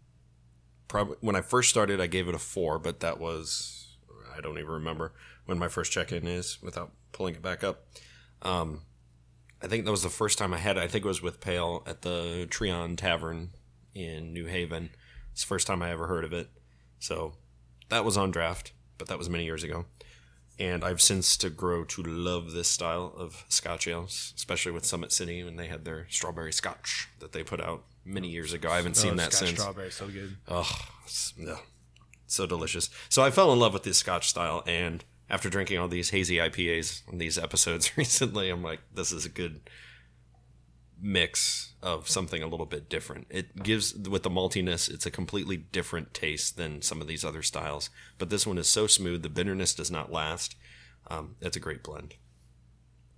[0.88, 3.96] probably when I first started, I gave it a four, but that was
[4.36, 5.12] I don't even remember
[5.46, 7.86] when my first check in is without pulling it back up.
[8.42, 8.82] Um,
[9.62, 10.82] I think that was the first time I had it.
[10.82, 13.50] I think it was with Pale at the Trion Tavern
[13.94, 14.90] in New Haven.
[15.32, 16.50] It's the first time I ever heard of it.
[16.98, 17.34] So
[17.88, 19.86] that was on draft, but that was many years ago.
[20.58, 25.10] And I've since to grow to love this style of Scotch ales, especially with Summit
[25.10, 28.70] City when they had their strawberry Scotch that they put out many years ago.
[28.70, 29.60] I haven't oh, seen Oh, that Scotch since.
[29.60, 30.36] Strawberry, so good.
[30.48, 30.70] Oh,
[31.36, 31.56] yeah,
[32.26, 32.90] so delicious.
[33.08, 36.36] So I fell in love with this Scotch style, and after drinking all these hazy
[36.36, 39.60] IPAs on these episodes recently, I'm like, this is a good
[41.02, 43.26] mix of something a little bit different.
[43.28, 47.42] It gives with the maltiness, it's a completely different taste than some of these other
[47.42, 47.90] styles.
[48.18, 50.54] But this one is so smooth, the bitterness does not last.
[51.08, 52.14] Um, it's a great blend.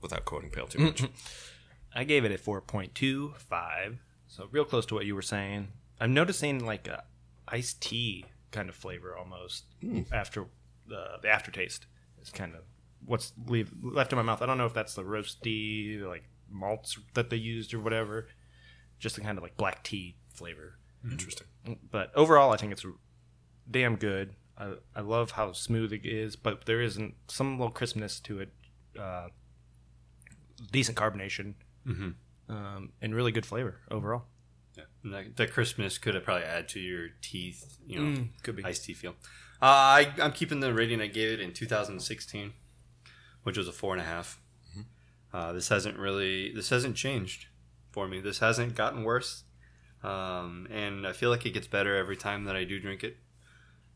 [0.00, 1.04] Without quoting Pale too much.
[1.94, 5.68] I gave it a 4.25, so real close to what you were saying.
[6.00, 7.04] I'm noticing like a
[7.46, 9.64] iced tea kind of flavor almost
[10.10, 10.46] after
[10.88, 11.86] the, the aftertaste.
[12.20, 12.62] It's kind of
[13.04, 14.42] what's leave, left in my mouth.
[14.42, 18.28] I don't know if that's the roasty like malts that they used or whatever,
[18.98, 20.78] just a kind of like black tea flavor.
[21.10, 21.46] Interesting.
[21.90, 22.84] But overall, I think it's
[23.70, 24.34] damn good.
[24.56, 28.52] I, I love how smooth it is, but there isn't some little crispness to it.
[28.98, 29.26] Uh,
[30.70, 31.54] decent carbonation,
[32.48, 34.24] um, and really good flavor overall.
[34.76, 34.84] Yeah.
[35.04, 38.64] That, that crispness could have probably add to your teeth, you know, Mm, could be.
[38.64, 39.14] iced tea feel.
[39.62, 42.52] Uh, I, I'm keeping the rating I gave it in 2016,
[43.42, 44.40] which was a four and a half.
[45.34, 47.46] Uh, this hasn't really, this hasn't changed
[47.90, 48.20] for me.
[48.20, 49.42] This hasn't gotten worse,
[50.04, 53.16] um, and I feel like it gets better every time that I do drink it.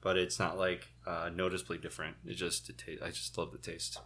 [0.01, 2.17] But it's not like uh, noticeably different.
[2.27, 3.99] It just, it ta- I just love the taste.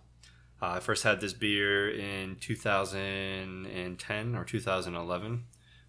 [0.60, 5.44] Uh, I first had this beer in 2010 or 2011,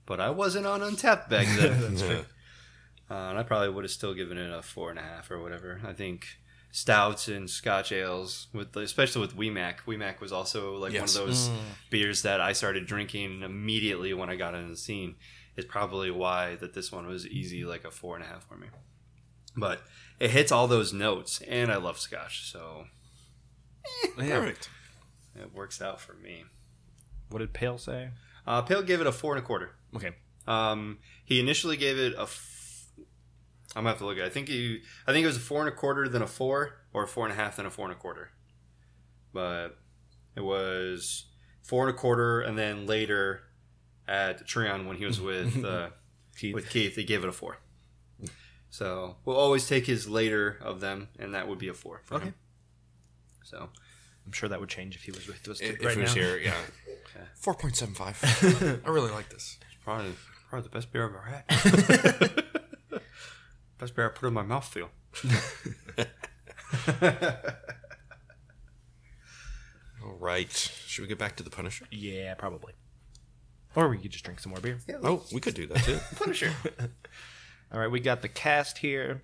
[0.06, 1.97] but I wasn't on Untappd back then.
[1.97, 2.21] Yeah.
[3.12, 5.41] Uh, and I probably would have still given it a four and a half or
[5.41, 5.82] whatever.
[5.86, 6.25] I think
[6.73, 9.86] stouts and Scotch ales, with especially with Wee Mac.
[9.86, 11.15] WeMac was also like Yes.
[11.15, 11.49] one of those
[11.89, 15.15] beers that I started drinking immediately when I got into the scene.
[15.55, 18.57] Is probably why that this one was easy, like a four and a half for
[18.57, 18.67] me.
[19.55, 19.81] But
[20.19, 22.86] it hits all those notes, and I love Scotch, so
[24.17, 24.69] Perfect.
[25.36, 26.45] it works out for me.
[27.29, 28.09] What did Pale say?
[28.47, 29.75] Uh, Pale gave it a four and a quarter.
[29.95, 30.12] Okay,
[30.47, 32.27] Um, he initially gave it a.
[33.73, 34.23] F- I'm gonna have to look at.
[34.23, 34.27] It.
[34.27, 34.81] I think he.
[35.07, 37.25] I think it was a four and a quarter, then a four, or a four
[37.25, 38.29] and a half, then a four and a quarter.
[39.33, 39.77] But
[40.36, 41.25] it was
[41.63, 43.41] four and a quarter, and then later
[44.07, 45.89] at Treon when he was with uh,
[46.38, 46.53] Keith.
[46.53, 47.57] with Keith, he gave it a four.
[48.69, 52.15] So we'll always take his later of them, and that would be a four for
[52.15, 52.25] Okay.
[52.25, 52.33] him.
[53.43, 53.69] So
[54.25, 56.21] I'm sure that would change if he was with us If right it was now.
[56.21, 56.55] here, yeah.
[57.43, 58.81] 4.75.
[58.86, 59.57] I really like this.
[59.83, 60.13] probably
[60.49, 62.42] probably the best beer I've ever had.
[63.84, 64.91] Best beer I put in my mouth feel.
[70.02, 70.50] All right.
[70.88, 71.86] Should we get back to the Punisher?
[71.91, 72.76] Yeah, probably.
[73.76, 74.80] Or we could just drink some more beer.
[75.04, 76.00] Oh, we could do that too.
[76.15, 76.54] Punisher.
[77.74, 79.22] All right, we got the cast here.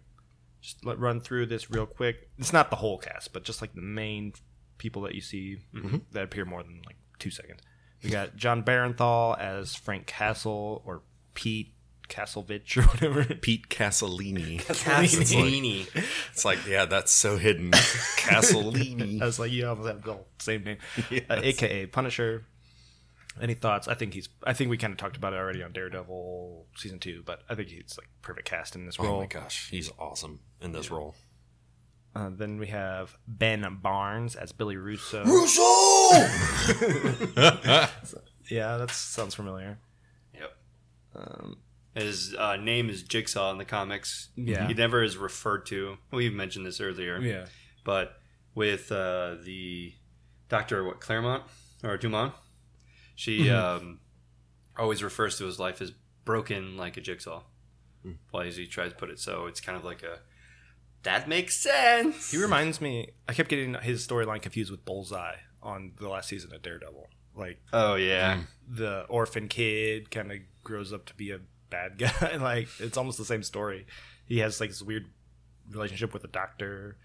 [0.59, 2.29] Just let run through this real quick.
[2.37, 4.33] It's not the whole cast, but just like the main
[4.77, 5.97] people that you see mm-hmm, mm-hmm.
[6.11, 7.61] that appear more than like two seconds.
[8.03, 11.75] We got John Bernthal as Frank Castle or Pete
[12.09, 13.23] Castlevich or whatever.
[13.35, 14.61] Pete Castellini.
[14.65, 15.87] Castellini.
[16.31, 17.71] It's like, yeah, that's so hidden.
[18.17, 19.21] Castellini.
[19.21, 20.77] I was like, you almost have the same name,
[21.29, 22.45] uh, aka Punisher.
[23.41, 23.87] Any thoughts?
[23.87, 24.27] I think he's.
[24.43, 27.55] I think we kind of talked about it already on Daredevil season two, but I
[27.55, 29.17] think he's like perfect cast in this role.
[29.17, 31.15] Oh my gosh, he's awesome in this role.
[32.15, 35.23] Uh, then we have Ben Barnes as Billy Russo.
[35.23, 35.61] Russo!
[38.49, 39.77] Yeah, that sounds familiar.
[40.33, 40.57] Yep.
[41.15, 41.57] Um,
[41.95, 44.29] His uh, name is Jigsaw in the comics.
[44.35, 44.67] Yeah.
[44.67, 45.97] He never is referred to.
[46.11, 47.19] We mentioned this earlier.
[47.19, 47.45] yeah.
[47.83, 48.13] But
[48.55, 49.93] with uh, the
[50.49, 51.43] Doctor what Claremont
[51.83, 52.33] or Dumont,
[53.15, 53.85] she Mm-hmm.
[53.87, 53.99] um,
[54.77, 55.91] always refers to his life as
[56.25, 57.41] broken like a jigsaw.
[58.03, 58.13] Hmm.
[58.31, 60.19] Well, as he tries to put it, so it's kind of like a
[61.03, 62.31] that makes sense.
[62.31, 63.11] He reminds me.
[63.27, 67.07] I kept getting his storyline confused with Bullseye on the last season of Daredevil.
[67.35, 68.45] Like oh yeah, Mm.
[68.77, 72.35] the orphan kid kind of grows up to be a bad guy.
[72.41, 73.85] like it's almost the same story.
[74.25, 75.05] He has like this weird
[75.71, 76.97] relationship with the doctor.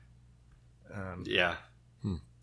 [0.92, 1.56] Um, yeah.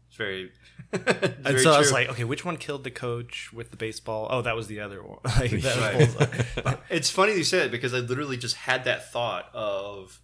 [0.07, 0.51] It's very.
[0.91, 3.77] it's and very so I was like, okay, which one killed the coach with the
[3.77, 4.27] baseball?
[4.29, 5.19] Oh, that was the other one.
[5.39, 6.53] like, that Right.
[6.53, 6.75] Bullseye.
[6.89, 10.19] It's funny you said it because I literally just had that thought of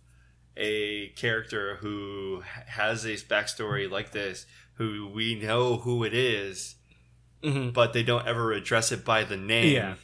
[0.57, 6.75] a character who has a backstory like this, who we know who it is,
[7.41, 7.71] Mhm.
[7.71, 9.73] but they don't ever address it by the name.
[9.73, 9.95] Yeah.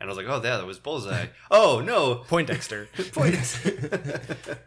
[0.00, 1.26] And I was like, oh, yeah, that was Bullseye.
[1.50, 2.14] oh, no.
[2.28, 2.88] Poindexter.
[3.12, 3.60] Point.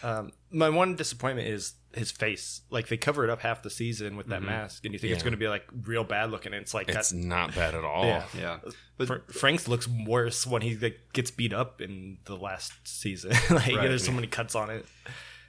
[0.00, 2.60] Um, my one disappointment is his face.
[2.70, 5.24] Like they cover it up half the season with that mask, and you think it's
[5.24, 6.52] going to be like real bad looking.
[6.52, 7.16] And it's like It's that.
[7.16, 8.04] not bad at all.
[8.04, 8.22] Yeah.
[8.38, 8.58] yeah.
[8.96, 13.32] But Fr- Frank's looks worse when he like, gets beat up in the last season.
[13.50, 13.88] like Right.
[13.88, 14.86] there's so many cuts on it.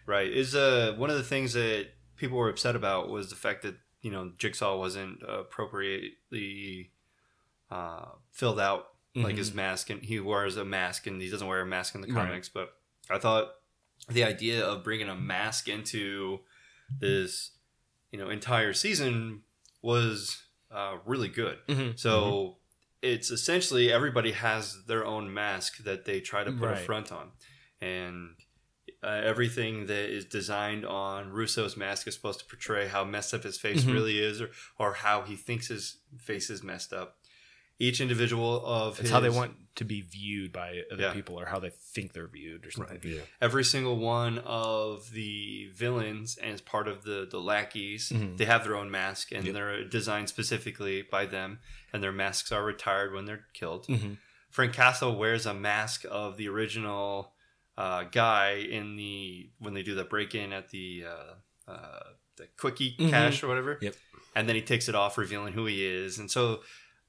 [0.08, 0.32] Right.
[0.32, 3.76] Is uh one of the things that people were upset about was the fact that
[4.02, 6.90] you know Jigsaw wasn't appropriately
[7.70, 11.62] uh, filled out like his mask, and he wears a mask, and he doesn't wear
[11.62, 12.28] a mask in the Right.
[12.28, 12.50] comics.
[12.50, 12.74] But
[13.10, 13.52] I thought
[14.08, 16.40] the idea of bringing a mask into
[17.00, 17.52] this
[18.12, 19.44] you know entire season
[19.82, 21.58] was uh, really good.
[21.68, 21.98] Mhm.
[22.00, 22.56] So.
[23.02, 27.32] It's essentially everybody has their own mask that they try to put a front on,
[27.80, 28.36] and
[29.02, 33.44] uh, everything that is designed on Russo's mask is supposed to portray how messed up
[33.44, 33.94] his face Mhm.
[33.94, 37.19] really is, or, or how he thinks his face is messed up.
[37.80, 41.14] Each individual of It's his, how they want to be viewed by other Yeah.
[41.14, 43.00] people, or how they think they're viewed, or something.
[43.04, 43.22] Yeah.
[43.40, 48.38] every single one of the villains and as part of the the lackeys, Mhm.
[48.38, 49.54] they have their own mask and Yep.
[49.54, 51.60] they're designed specifically by them,
[51.94, 53.88] and their masks are retired when they're killed.
[53.88, 54.18] Mhm.
[54.50, 57.34] Frank Castle wears a mask of the original
[57.78, 62.04] uh, guy in the when they do the break in at the uh, uh,
[62.36, 63.10] the quickie Mhm.
[63.10, 63.78] cache or whatever.
[63.82, 63.96] Yep.
[64.36, 66.20] And then he takes it off, revealing who he is.
[66.20, 66.62] And so,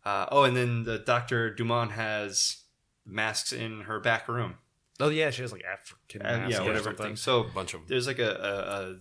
[0.04, 2.58] uh, oh, and then the Doctor Dumont has
[3.06, 4.54] masks in her back room.
[4.98, 7.16] Oh yeah, she has like African Uh, yeah, or whatever thing.
[7.16, 8.96] So A bunch of there's like a, a, a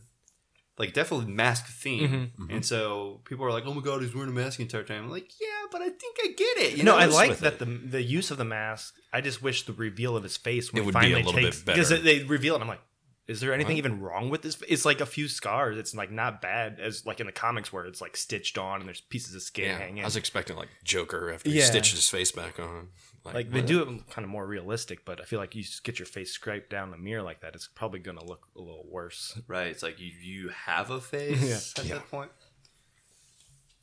[0.77, 2.53] like definitely mask theme, Mhm.
[2.55, 5.03] and so people are like, "Oh my god, he's wearing a mask the entire time."
[5.05, 7.53] I'm like, "Yeah, but I think I get it." You no, know, I like that
[7.55, 7.59] it.
[7.59, 8.95] the the use of the mask.
[9.12, 11.23] I just wish the reveal of his face when It he would be a finally
[11.23, 12.62] little bit takes because they reveal it.
[12.62, 12.81] I'm like,
[13.30, 13.78] is there anything What?
[13.78, 14.62] even wrong with this?
[14.68, 15.78] It's like a few scars.
[15.78, 18.88] It's like not bad as like in the comics where it's like stitched on and
[18.88, 19.78] there's pieces of skin yeah.
[19.78, 20.04] hanging.
[20.04, 21.65] I was expecting like Joker after he Yeah.
[21.65, 22.89] stitched his face back on.
[23.24, 26.00] like they do it kind of more realistic, but I feel like you just get
[26.00, 29.39] your face scraped down the mirror like that, it's probably gonna look a little worse.
[29.48, 29.68] right.
[29.68, 31.42] It's like you you have a face
[31.78, 31.82] Yeah.
[31.84, 31.96] at Yeah.
[31.96, 32.32] that point.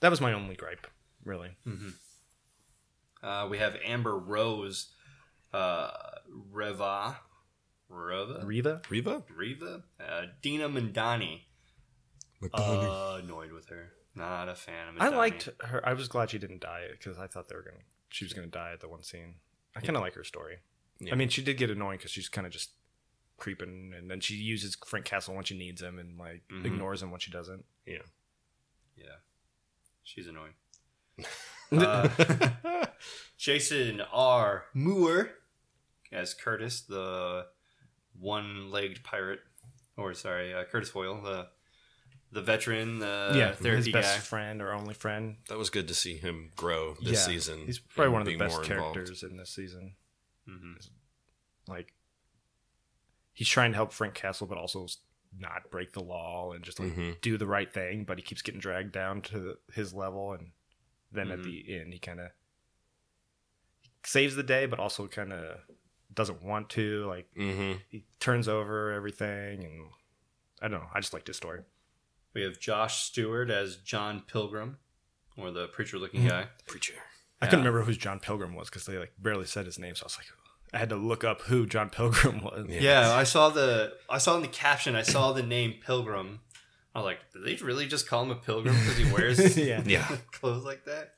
[0.00, 0.86] That was my only gripe,
[1.24, 1.56] really.
[3.22, 4.92] Uh, we have Amber Rose,
[5.52, 5.90] uh,
[6.52, 7.18] Reva,
[7.88, 9.22] Reva, Riva, Riva.
[9.34, 9.82] Riva.
[10.00, 11.42] uh, Dinah Madani.
[12.52, 13.92] Uh, annoyed with her.
[14.14, 15.00] Not a fan of Mandani.
[15.00, 15.86] I liked her.
[15.86, 18.46] I was glad she didn't die because I thought they were gonna she was gonna
[18.48, 19.36] die at the one scene.
[19.76, 20.56] I kind of like her story.
[21.00, 21.12] Yeah.
[21.12, 22.70] I mean, she did get annoying because she's kind of just
[23.36, 26.64] creeping, and then she uses Frank Castle when she needs him, and like Mhm.
[26.64, 27.64] ignores him when she doesn't.
[27.86, 27.98] Yeah.
[28.96, 29.16] Yeah,
[30.02, 30.54] she's annoying.
[31.72, 32.08] Uh,
[33.36, 34.66] Jason R.
[34.72, 35.30] Moore
[36.12, 37.46] as Curtis, the
[38.20, 39.40] one-legged pirate,
[39.96, 41.48] or sorry, uh, Curtis Hoyle, the
[42.32, 44.20] the veteran, the yeah, therapy his best guy.
[44.20, 45.36] friend or only friend.
[45.48, 47.62] That was good to see him grow this yeah, season.
[47.66, 48.94] He's probably one of the best more involved.
[48.94, 49.94] characters in this season.
[50.46, 50.74] hmm
[51.68, 51.94] Like,
[53.32, 54.86] he's trying to help Frank Castle, but also
[55.38, 57.20] not break the law and just like Mhm.
[57.20, 58.04] do the right thing.
[58.04, 60.52] But he keeps getting dragged down to his level, and
[61.12, 61.44] then at Mhm.
[61.44, 62.30] the end, he kind of
[64.04, 65.60] saves the day, but also kind of
[66.16, 67.06] doesn't want to.
[67.06, 67.78] Like, Mm-hmm.
[67.88, 69.86] he turns over everything, and
[70.60, 70.88] I don't know.
[70.92, 71.60] I just liked his story.
[72.34, 74.78] We have Josh Stewart as John Pilgrim,
[75.36, 76.28] or the preacher-looking Mhm.
[76.28, 76.48] guy.
[76.66, 76.94] Preacher.
[77.40, 80.04] I couldn't remember who John Pilgrim was because they like barely said his name, so
[80.04, 80.26] I was like,
[80.74, 82.66] I had to look up who John Pilgrim was.
[82.68, 82.80] Yeah.
[82.80, 84.96] Yeah, I saw the I saw in the caption.
[84.96, 86.40] I saw the name Pilgrim.
[86.94, 89.82] I was like, did they really just call him a pilgrim because he wears Yeah.
[89.84, 90.06] Yeah.
[90.32, 91.12] clothes like that?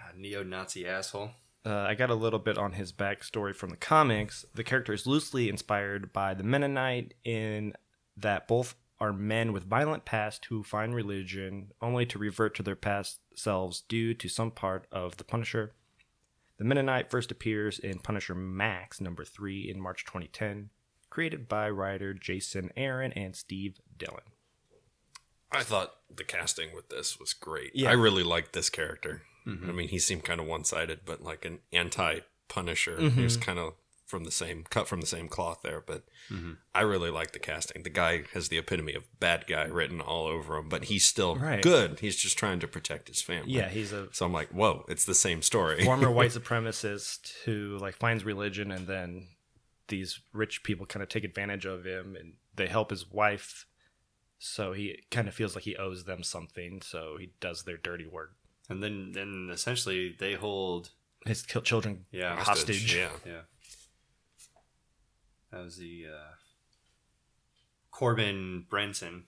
[0.00, 1.32] God, neo-Nazi asshole.
[1.64, 4.44] Uh, I got a little bit on his backstory from the comics.
[4.54, 7.74] The character is loosely inspired by the Mennonite in
[8.16, 12.76] that both are men with violent past who find religion only to revert to their
[12.76, 15.74] past selves due to some part of the Punisher.
[16.58, 20.70] The Mennonite first appears in Punisher Max number 3 in March 2010,
[21.10, 24.22] created by writer Jason Aaron and Steve Dillon.
[25.50, 27.72] I thought the casting with this was great.
[27.74, 27.90] Yeah.
[27.90, 29.22] I really liked this character.
[29.46, 33.00] I mean, he seemed kind of one-sided, but like an anti-Punisher.
[33.00, 33.44] He was mm-hmm.
[33.44, 33.74] kind of
[34.12, 35.80] from the same cut from the same cloth there.
[35.80, 36.52] But mm-hmm.
[36.74, 37.82] I really like the casting.
[37.82, 41.36] The guy has the epitome of bad guy written all over him, but he's still
[41.36, 41.62] Right.
[41.62, 41.98] good.
[41.98, 43.52] He's just trying to protect his family.
[43.52, 45.82] Yeah, he's a So I'm like, whoa, it's the same story.
[45.84, 49.28] former white supremacist who like finds religion and then
[49.88, 53.66] these rich people kind of take advantage of him and they help his wife
[54.38, 58.06] so he kind of feels like he owes them something so he does their dirty
[58.06, 58.32] work
[58.68, 60.90] And then, then essentially they hold.
[61.26, 63.08] his children Yeah, hostage Yeah.
[63.26, 63.40] Yeah.
[65.50, 66.32] That was the uh,
[67.90, 69.24] Corbin Bernsen.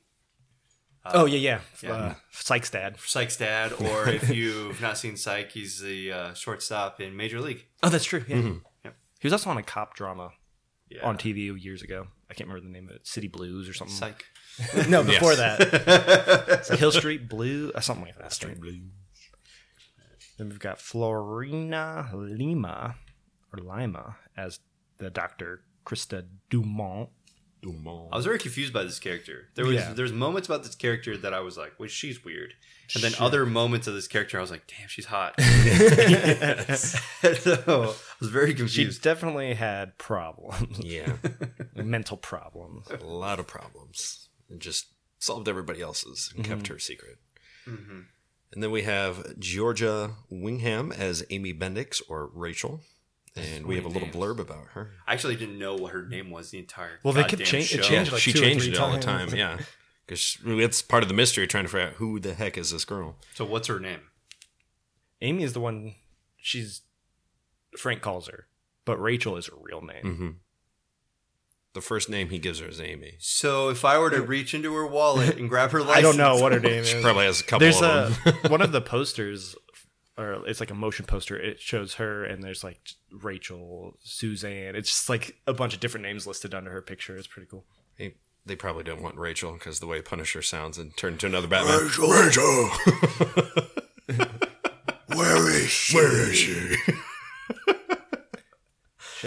[1.04, 1.92] Uh, oh yeah yeah, yeah.
[1.92, 6.98] Uh, Psych's dad Psych's dad, or if you've not seen Psych, he's the uh, shortstop
[6.98, 7.66] in Major League.
[7.82, 8.62] oh that's true yeah Mhm.
[8.86, 8.96] Yep.
[9.20, 10.30] he was also on a cop drama
[10.88, 11.04] Yeah.
[11.04, 13.94] on tv years ago i can't remember the name of it city blues or something
[13.94, 14.24] Psych.
[14.88, 15.60] no before that
[16.60, 18.32] It's like hill street blue or something like that
[20.36, 22.96] Then we've got Floriana Lima
[23.52, 24.58] or Lima as
[24.98, 25.62] the Dr.
[25.86, 27.10] Krista Dumont.
[27.62, 28.08] Dumont.
[28.12, 29.48] I was very confused by this character.
[29.54, 29.92] There was Yeah.
[29.94, 32.52] there was moments about this character that I was like, "Well, she's weird,"
[32.94, 33.20] and then Shit.
[33.22, 35.46] other moments of this character, I was like, "Damn, she's hot." so
[37.66, 39.02] I was very She confused.
[39.02, 41.16] definitely had problems, Yeah.
[41.74, 42.86] mental problems.
[42.90, 44.88] a lot of problems and just
[45.18, 47.16] solved everybody else's and kept her secret.
[47.64, 48.00] hmm
[48.54, 52.80] And then we have Giorgia Whigham as Amy Bendix or Rachel.
[53.36, 54.16] And we have a little names.
[54.16, 54.92] blurb about her.
[55.08, 56.90] I actually didn't know what her name was the entire.
[56.90, 56.98] Time.
[57.02, 58.92] Well, they kept goddamn change- it changed like she two or changed three it all
[58.92, 59.30] the times.
[59.32, 59.58] time, yeah.
[60.06, 62.84] Because it's part of the mystery trying to figure out who the heck is this
[62.84, 63.16] girl.
[63.34, 64.00] So what's her name?
[65.22, 65.94] Amy is the one
[66.36, 66.82] she's
[67.78, 68.46] Frank calls her,
[68.84, 70.04] but Rachel is her real name.
[70.04, 70.28] Mm-hmm.
[71.74, 73.16] The first name he gives her is Amy.
[73.18, 76.16] So if I were to reach into her wallet and grab her license, I don't
[76.16, 76.88] know what her name is.
[76.88, 78.36] She probably has a couple There's of a them.
[78.50, 79.56] one of the posters
[80.16, 81.36] or it's like a motion poster.
[81.36, 82.78] It shows her, and there's like
[83.10, 84.76] Rachel, Suzanne.
[84.76, 87.16] It's just like a bunch of different names listed under her picture.
[87.16, 87.64] It's pretty cool.
[87.98, 88.14] They,
[88.46, 91.82] they probably don't want Rachel because the way Punisher sounds and turn into another Batman.
[91.82, 92.70] Rachel, Rachel.
[95.16, 95.96] Where is she?
[95.96, 96.76] Where is she?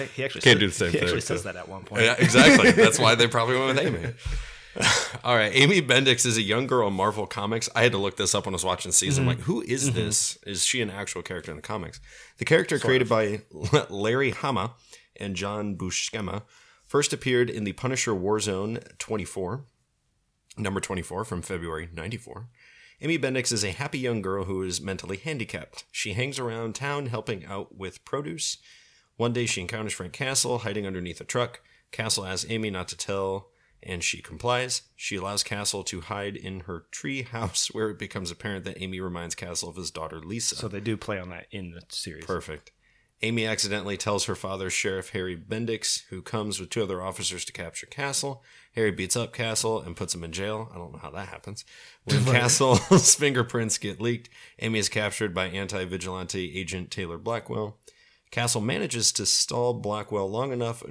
[0.06, 2.04] He actually Can't said- do the same He actually thing, says that at one point.
[2.04, 2.72] Yeah, exactly.
[2.84, 4.14] That's why they probably went with Amy.
[5.24, 7.68] All right, Amy Bendix is a young girl in Marvel Comics.
[7.74, 9.24] I had to look this up when I was watching season.
[9.24, 9.32] Mm-hmm.
[9.32, 10.38] I'm like, who is this?
[10.46, 12.00] Is she an actual character in the comics?
[12.38, 13.42] The character created by
[13.90, 14.74] Larry Hama
[15.20, 16.44] and John Buscema
[16.86, 19.66] first appeared in the Punisher Warzone 24,
[20.60, 22.48] number 24 from February 94.
[23.02, 25.86] Amy Bendix is a happy young girl who is mentally handicapped.
[25.92, 28.58] She hangs around town helping out with produce.
[29.18, 31.62] One day she encounters Frank Castle hiding underneath a truck.
[31.92, 33.50] Castle asks Amy not to tell,
[33.82, 34.84] and she complies.
[34.96, 39.00] She allows Castle to hide in her tree house, where it becomes apparent that Amy
[39.00, 40.56] reminds Castle of his daughter Lisa.
[40.56, 42.26] So they do play on that in the series.
[42.26, 42.72] Perfect.
[43.24, 47.52] Amy accidentally tells her father, Sheriff Harry Bendix, who comes with two other officers to
[47.52, 48.44] capture Castle.
[48.76, 50.70] Harry beats up Castle and puts him in jail.
[50.72, 51.66] I don't know how that happens.
[52.04, 57.80] When Castle's fingerprints get leaked, Amy is captured by anti vigilante agent Taylor Blackwell.
[58.32, 60.84] Castle manages to stall Blackwell long enough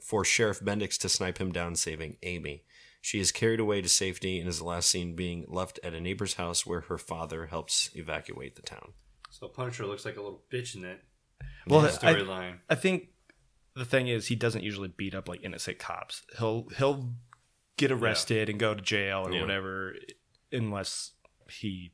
[0.00, 2.64] for Sheriff Bendix to snipe him down, saving Amy.
[3.00, 6.00] She is carried away to safety and is the last seen being left at a
[6.00, 8.92] neighbor's house where her father helps evacuate the town.
[9.30, 11.00] So Punisher looks like a little bitch in that
[11.66, 12.58] Well, I, storyline.
[12.70, 13.08] I think
[13.74, 16.22] the thing is he doesn't usually beat up like innocent cops.
[16.38, 17.10] He'll he'll
[17.76, 19.40] get arrested and go to jail or Yeah.
[19.40, 19.96] whatever
[20.52, 21.12] unless
[21.50, 21.92] he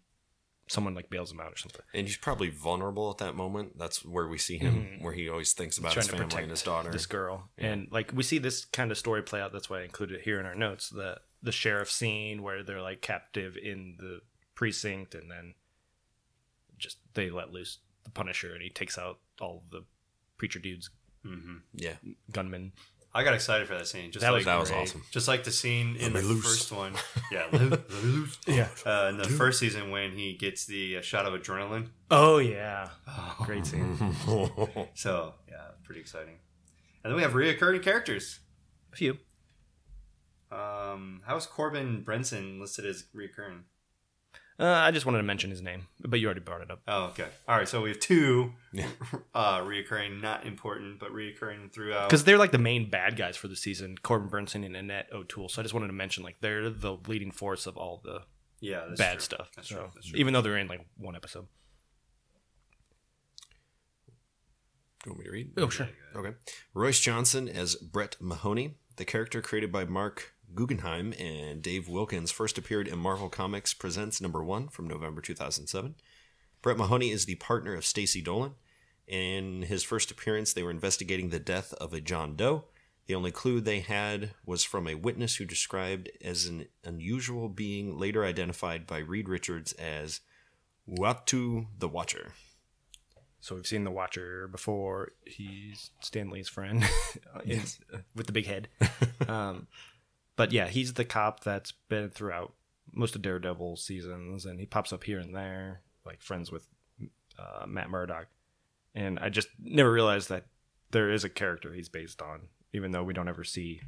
[0.69, 1.83] someone like bails him out or something.
[1.95, 3.79] And he's probably vulnerable at that moment.
[3.79, 6.17] That's where we see him, where he always thinks about his Mm-hmm.
[6.17, 6.91] trying to family and his daughter.
[6.91, 7.49] this girl.
[7.59, 9.53] And like we see this kind of story play out.
[9.53, 10.89] That's why I included it here in our notes.
[10.91, 14.21] The the sheriff scene where they're like captive in the
[14.55, 15.55] precinct, and then
[16.79, 19.85] just they let loose the Punisher, and he takes out all the
[20.37, 20.91] preacher dudes,
[21.75, 21.95] Yeah,
[22.33, 22.73] gunmen.
[23.15, 24.13] I got excited for that scene.
[24.13, 25.03] Just That was like that was awesome.
[25.11, 26.45] Just like the scene in the loose.
[26.45, 26.93] first one.
[27.33, 28.39] Yeah, let let loose.
[28.47, 28.69] Yeah.
[28.87, 31.89] Uh, in the first season, when he gets the uh, shot of adrenaline.
[32.11, 32.89] Oh yeah,
[33.41, 33.97] great scene.
[34.95, 36.35] So yeah, pretty exciting.
[37.03, 38.41] And then we have reoccurring characters.
[38.93, 39.19] A few.
[40.51, 43.63] Um, how is Corbin Bernsen listed as reoccurring?
[44.61, 46.81] Uh, I just wanted to mention his name, but you already brought it up.
[46.89, 47.27] Oh, okay.
[47.47, 47.69] All right.
[47.69, 48.55] So we have two
[49.35, 52.09] uh, reoccurring, not important, but reoccurring throughout.
[52.09, 55.49] Because they're like the main bad guys for the season, Corbin Bernsen and Annette O'Toole.
[55.49, 58.23] So I just wanted to mention like they're the leading force of all the
[58.59, 59.21] yeah, that's bad true.
[59.21, 59.51] stuff.
[59.55, 59.91] That's so, true.
[59.95, 60.19] That's true.
[60.19, 61.47] Even though they're in like one episode.
[65.05, 65.51] Do you want me to read?
[65.57, 65.89] Oh sure.
[66.17, 66.35] Okay.
[66.75, 68.75] Royce Johnson as Brett Mahoney.
[68.97, 74.21] The character created by Mark Guggenheim and Dave Wilkins first appeared in Marvel Comics Presents
[74.21, 75.95] number one from November 2007.
[76.63, 78.55] Brett Mahoney is the partner of Stacy Dolan.
[79.07, 82.65] In his first appearance, they were investigating the death of a John Doe.
[83.07, 87.99] The only clue they had was from a witness who described as an unusual being
[87.99, 90.21] later identified by Reed Richards as
[90.87, 92.33] Uatu the Watcher.
[93.41, 95.13] So we've seen the Watcher before.
[95.25, 96.85] He's Stan Lee's friend
[97.45, 97.63] in-
[98.15, 98.69] with the big head.
[99.29, 99.69] um,
[100.39, 102.55] but yeah, he's the cop that's been throughout
[102.93, 106.69] most of Daredevil seasons, and he pops up here and there, like friends with
[107.37, 108.29] uh, Matt Murdock.
[108.95, 110.47] And I just never realized that
[110.93, 113.81] there is a character he's based on, even though we don't ever see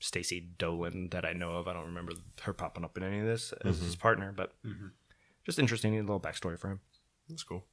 [0.00, 1.68] Stacy Dolan that I know of.
[1.68, 4.54] I don't remember her popping up in any of this as his partner, but
[5.44, 6.80] just interesting a little backstory for him.
[7.28, 7.64] That's cool.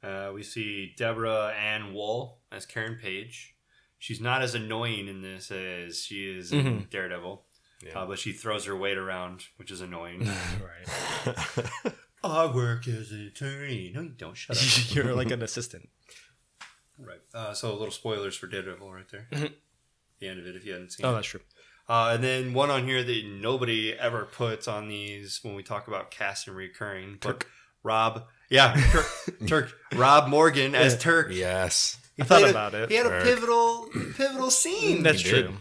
[0.00, 3.55] Uh, we see Deborah Ann Woll as Karen Page.
[3.98, 7.44] She's not as annoying in this as she is in Daredevil,
[7.84, 8.00] Yeah.
[8.00, 10.28] uh, but she throws her weight around, which is annoying.
[10.60, 11.66] Right.
[12.24, 13.92] I work as an attorney.
[13.94, 14.36] No, you don't.
[14.36, 14.62] Shut up.
[14.94, 15.88] You're like an assistant.
[16.98, 17.20] right.
[17.34, 19.28] Uh, so, little spoilers for Daredevil right there.
[20.18, 21.14] The end of it, if you hadn't seen Oh, it.
[21.16, 21.40] that's true.
[21.88, 25.86] Uh, and then one on here that nobody ever puts on these when we talk
[25.88, 27.18] about cast and recurring.
[27.20, 27.44] But
[27.84, 29.06] Rob, yeah, Turk,
[29.46, 31.28] Turk, Rob Morgan as Turk.
[31.30, 31.96] Yes.
[32.16, 32.90] He I thought played a- about it.
[32.90, 35.02] He had a pivotal, pivotal scene.
[35.02, 35.46] That's He did.
[35.46, 35.56] true.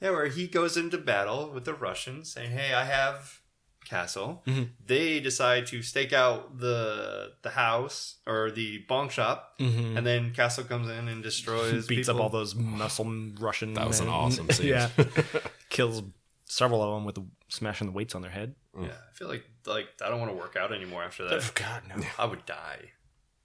[0.00, 3.40] Yeah, where he goes into battle with the Russians, saying, "Hey, I have
[3.86, 4.64] castle." Mm-hmm.
[4.84, 10.64] They decide to stake out the the house or the bong shop, and then Castle
[10.64, 11.88] comes in and destroys, Mm-hmm.
[11.88, 13.06] Beats up all those muscle
[13.40, 13.72] Russian.
[13.74, 14.66] That was an awesome scene.
[14.68, 14.90] yeah,
[15.70, 16.02] kills
[16.44, 18.54] several of them with the, smashing the weights on their head.
[18.78, 21.52] Yeah, I feel like like I don't want to work out anymore after that.
[21.54, 22.76] God no, I would die.
[22.80, 22.90] It'd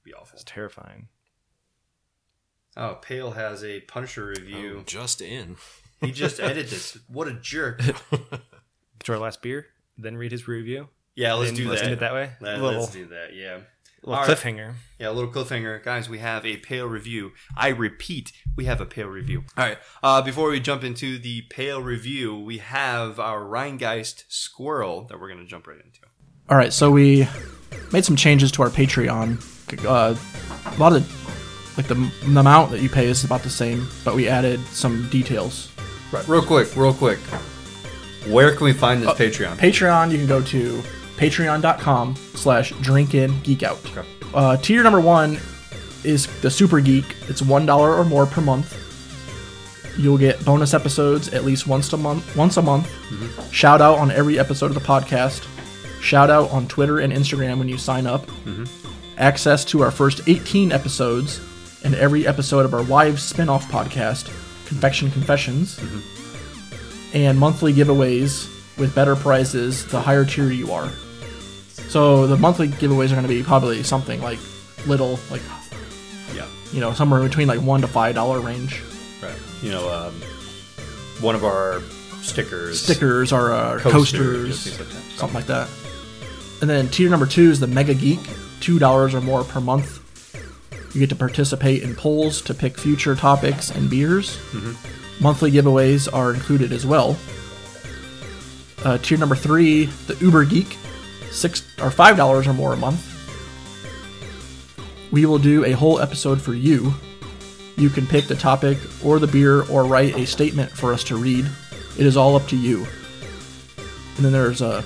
[0.04, 0.34] be awful.
[0.36, 1.08] it's terrifying.
[2.78, 4.78] Oh, Pale has a Punisher review.
[4.80, 5.58] Oh, just in.
[6.00, 6.98] He just edited this.
[7.08, 7.82] What a jerk.
[9.04, 9.66] To our last beer,
[9.98, 10.88] then read his review.
[11.16, 11.86] Yeah, let's do let's that.
[11.88, 12.32] end it that way?
[12.40, 13.34] Let, Little- us do that.
[13.36, 13.60] Yeah.
[14.04, 14.36] Little All right.
[14.38, 14.74] cliffhanger.
[15.00, 16.10] Yeah, a little cliffhanger, guys.
[16.10, 17.34] We have a pale review.
[17.56, 19.44] I repeat, we have a pale review.
[19.58, 19.78] All right.
[20.02, 25.30] Uh, before we jump into the pale review, we have our Rhinegeist squirrel that we're
[25.30, 26.00] gonna jump right into.
[26.50, 27.28] All right, so we
[27.92, 29.40] made some changes to our Patreon.
[29.86, 30.16] Uh,
[30.66, 31.21] a lot of the,
[31.78, 35.08] like the, the amount that you pay is about the same, but we added some
[35.10, 35.72] details.
[36.12, 36.28] Right.
[36.28, 37.20] Real quick, real quick.
[38.28, 39.58] Where can we find this uh, Patreon?
[39.58, 40.84] Patreon, you can go to
[41.18, 44.06] patreon.com slash drinkingeekout.
[44.34, 45.40] Uh, tier number one
[46.04, 47.06] is the Super Geek.
[47.28, 48.78] It's $1 or more per month.
[49.98, 52.36] You'll get bonus episodes at least once a month.
[52.36, 52.88] Once a month.
[53.10, 53.52] Mm-hmm.
[53.52, 55.48] Shout out on every episode of the podcast.
[56.02, 58.26] Shout out on Twitter and Instagram when you sign up.
[58.28, 58.66] Mm-hmm.
[59.18, 61.40] Access to our first 18 episodes
[61.84, 64.26] and every episode of our wives spin-off podcast,
[64.66, 65.80] Confection Confessions
[67.14, 70.90] and monthly giveaways with better prizes the higher tier you are.
[71.90, 74.40] So the monthly giveaways are going to be probably something like
[74.88, 75.42] little, like
[76.34, 76.48] yeah.
[76.72, 78.82] you know, somewhere between like one to five dollar range.
[79.22, 79.38] Right.
[79.62, 80.14] You know, um,
[81.22, 81.82] one of our
[82.22, 82.82] stickers.
[82.82, 85.70] Stickers or uh, Coasters, coasters, like something like that.
[86.62, 88.20] And then tier number two is the Mega Geek,
[88.62, 90.01] two dollars or more per month.
[90.94, 94.38] You get to participate in polls to pick future topics and beers.
[95.20, 97.18] Monthly giveaways are included as well.
[98.84, 100.76] Uh, tier number three, the Uber Geek,
[101.30, 103.08] six or five dollars or more a month.
[105.12, 106.94] We will do a whole episode for you.
[107.78, 111.16] You can pick the topic or the beer or write a statement for us to
[111.16, 111.46] read.
[111.98, 112.86] It is all up to you.
[114.16, 114.84] And then there's a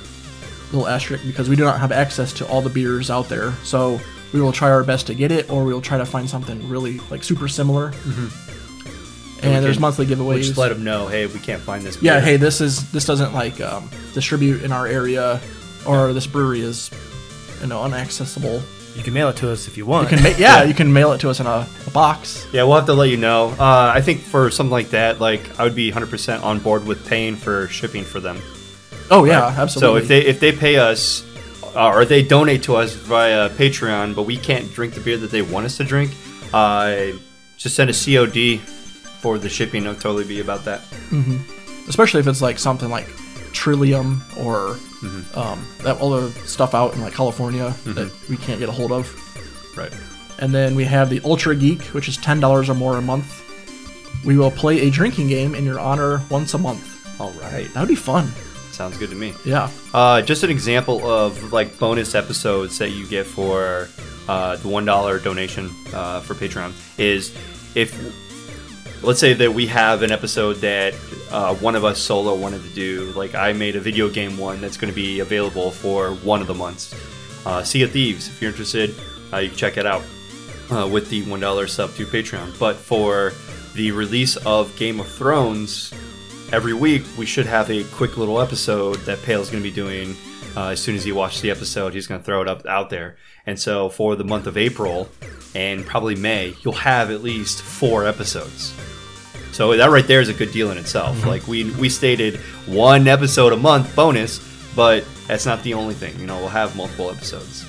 [0.72, 3.54] little asterisk because we do not have access to all the beers out there.
[3.64, 4.00] So
[4.36, 6.68] we will try our best to get it, or we will try to find something
[6.68, 7.94] really like super similar.
[9.42, 10.44] And there's can- monthly We giveaways.
[10.44, 12.02] just let them know, hey, we can't find this.
[12.02, 15.40] yeah, hey, this is this doesn't like um, distribute in our area,
[15.88, 16.92] or this brewery is,
[17.62, 18.62] you know, unaccessible.
[18.98, 20.10] You can mail it to us if you want.
[20.12, 22.46] You can ma- yeah, you can mail it to us in a, a box.
[22.52, 23.50] Yeah, we'll have to let you know.
[23.58, 27.06] Uh, I think for something like that, like I would be 100% on board with
[27.08, 28.42] paying for shipping for them.
[29.12, 30.00] Oh yeah, absolutely.
[30.00, 31.24] So if they if they pay us
[31.76, 35.32] uh, or they donate to us via Patreon, but we can't drink the beer that
[35.32, 36.12] they want us to drink,
[36.54, 37.08] uh,
[37.58, 38.60] just send a COD
[39.20, 39.88] for the shipping.
[39.88, 40.82] I'll totally be about that.
[41.88, 43.08] especially if it's like something like
[43.54, 45.38] Trillium or Mm-hmm.
[45.38, 48.92] um, that all the stuff out in like California that we can't get a hold
[48.92, 49.06] of.
[49.78, 49.92] Right.
[50.40, 53.44] And then we have the Ultra Geek, which is ten dollars or more a month.
[54.26, 57.22] We will play a drinking game in your honor once a month.
[57.22, 57.72] All right.
[57.74, 58.32] That would be fun.
[58.76, 59.34] Sounds good to me.
[59.46, 59.70] Yeah.
[59.94, 63.88] Uh, just an example of like bonus episodes that you get for
[64.28, 67.34] uh, the one dollar donation uh, for Patreon is
[67.74, 67.98] if
[69.02, 70.94] let's say that we have an episode that
[71.32, 73.14] uh, one of us solo wanted to do.
[73.16, 76.48] Like I made a video game one that's going to be available for one of
[76.48, 76.94] the months.
[77.46, 78.28] Uh, sea of Thieves.
[78.28, 78.94] If you're interested,
[79.32, 80.04] uh, you can check it out
[80.70, 82.60] uh, with the one dollar sub to Patreon.
[82.60, 83.32] But for
[83.74, 85.94] the release of Game of Thrones,
[86.52, 90.16] every week we should have a quick little episode that Pale's going to be doing.
[90.56, 92.90] Uh, as soon as he watches the episode, he's going to throw it up out
[92.90, 93.18] there.
[93.46, 95.10] And so for the month of April
[95.54, 98.74] and probably May, you'll have at least four episodes.
[99.52, 101.26] So that right there is a good deal in itself.
[101.26, 102.38] Like we we stated
[102.68, 104.40] one episode a month bonus,
[104.76, 106.18] but that's not the only thing.
[106.20, 107.66] You know, we'll have multiple episodes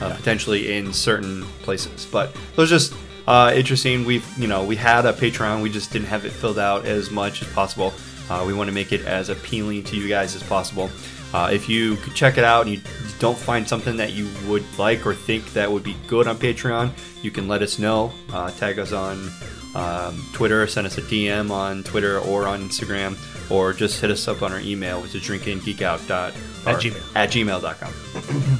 [0.00, 2.06] uh, potentially in certain places.
[2.06, 2.94] But those just
[3.26, 4.04] uh, interesting.
[4.04, 7.10] We've you know we had a Patreon, we just didn't have it filled out as
[7.10, 7.92] much as possible.
[8.30, 10.90] Uh, we want to make it as appealing to you guys as possible.
[11.34, 12.80] Uh, if you could check it out and you
[13.18, 16.90] don't find something that you would like or think that would be good on Patreon,
[17.22, 18.12] you can let us know.
[18.32, 19.30] Uh, tag us on
[19.74, 23.16] um, Twitter, send us a DM on Twitter or on Instagram,
[23.50, 26.34] or just hit us up on our email, which is drinkingeekout dot
[26.66, 27.16] At Gmail.
[27.16, 27.94] at gmail.com.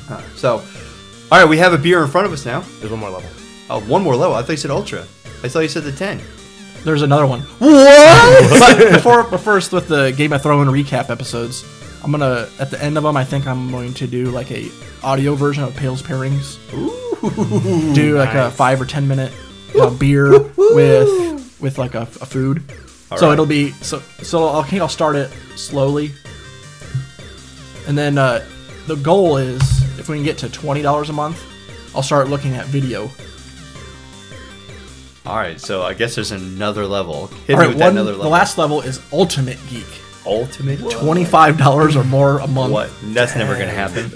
[0.09, 0.65] Uh, so,
[1.31, 2.61] all right, we have a beer in front of us now.
[2.81, 3.29] There's one more level.
[3.71, 4.35] Oh, one more level.
[4.35, 5.01] I thought you said ultra.
[5.43, 6.21] I thought you said the ten.
[6.85, 7.41] There's another one.
[7.59, 8.79] What?
[8.79, 11.65] but before, but first, with the Game of Thrones recap episodes,
[12.03, 13.17] I'm gonna at the end of them.
[13.17, 14.69] I think I'm going to do like a
[15.03, 16.59] audio version of Pale's pairings.
[16.75, 19.33] Ooh, do like a five or ten minute
[19.81, 22.63] uh, beer with with like a, a food.
[23.17, 23.33] so right.
[23.33, 24.49] it'll be so so.
[24.49, 26.11] I think I'll start it slowly,
[27.87, 28.45] and then uh,
[28.89, 29.63] the goal is
[29.99, 31.41] if we can get to twenty dollars a month,
[31.95, 33.09] I'll start looking at video.
[35.25, 37.29] All right, so I guess there's another level.
[37.47, 39.87] Hit All me with one, that another the last level is Ultimate Geek.
[40.27, 40.81] ultimate.
[40.81, 42.73] Twenty-five dollars or more a month.
[42.73, 42.91] What?
[43.05, 44.11] That's never gonna happen.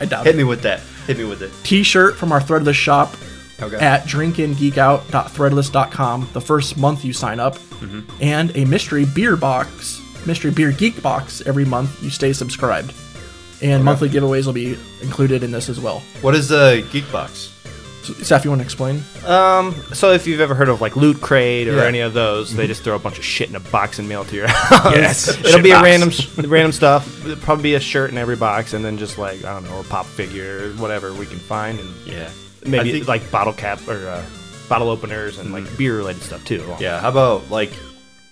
[0.00, 0.38] I doubt Hit it.
[0.38, 0.80] me with that.
[1.06, 1.50] Hit me with it.
[1.64, 3.14] T-shirt from our Threadless shop
[3.60, 3.76] Okay.
[3.76, 6.28] at drinkingeekout.threadless.com.
[6.32, 8.00] The first month you sign up, Mm-hmm.
[8.22, 12.92] and a mystery beer box, mystery beer geek box every month you stay subscribed.
[13.60, 16.00] and monthly giveaways will be included in this as well.
[16.20, 17.51] What is the Geek Box?
[18.02, 19.02] So, Seth, you want to explain?
[19.26, 21.84] Um, so if you've ever heard of like Loot Crate or Yeah.
[21.84, 24.22] any of those, they just throw a bunch of shit in a box and mail
[24.22, 24.94] it to your house.
[24.94, 25.84] Yes, it'll shit be a box.
[26.36, 27.24] random, random stuff.
[27.24, 29.78] It'll probably be a shirt in every box, and then just like I don't know,
[29.80, 32.28] a pop figure, or whatever we can find, and Yeah.
[32.66, 34.22] maybe I think- like bottle cap or uh,
[34.68, 36.64] bottle openers and like beer related stuff too.
[36.80, 37.00] Yeah.
[37.00, 37.72] How about like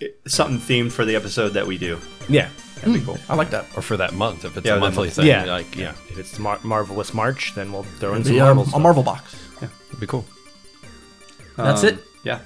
[0.01, 1.99] it- something themed for the episode that we do?
[2.29, 2.49] Yeah.
[2.77, 3.18] That'd be cool.
[3.29, 3.66] I like that.
[3.77, 5.16] Or for that month, if it's Yeah, a that monthly month.
[5.16, 5.27] thing.
[5.27, 5.45] yeah.
[5.45, 5.93] Like, yeah.
[6.09, 8.81] If it's Mar- Marvelous March, then we'll throw in some The, um, Marvel a stuff.
[8.81, 9.37] Marvel box.
[9.63, 10.25] It'd be cool.
[11.57, 11.99] That's Um, it.
[12.25, 12.41] Yeah.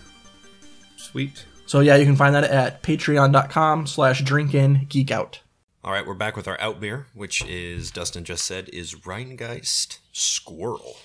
[0.97, 1.45] Sweet.
[1.67, 5.41] So yeah, you can find that at patreon.com slash drinkin geek out.
[5.83, 9.99] All right, we're back with our out beer, which is Dustin just said is Rhinegeist
[10.13, 10.97] Squirrel.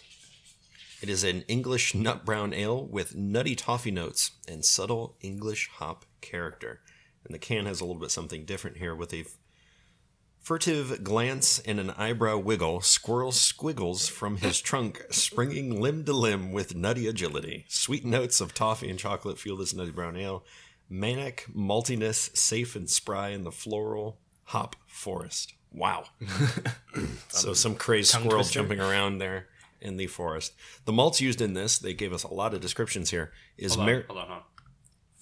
[1.01, 6.05] It is an English nut brown ale with nutty toffee notes and subtle English hop
[6.21, 6.81] character.
[7.25, 9.25] And the can has a little bit something different here with a
[10.49, 12.81] furtive glance and an eyebrow wiggle.
[12.81, 17.65] Squirrel squiggles from his trunk, springing limb to limb with nutty agility.
[17.67, 20.43] Sweet notes of toffee and chocolate fuel this nutty brown ale.
[20.89, 25.53] Manic maltiness, safe and spry in the floral hop forest.
[25.71, 26.05] Wow.
[27.27, 30.53] so some crazy squirrels jumping around there in the forest.
[30.85, 33.87] The malts used in this, they gave us a lot of descriptions here, is Hold
[33.87, 34.03] on.
[34.07, 34.25] Hold on.
[34.25, 34.43] Hold on.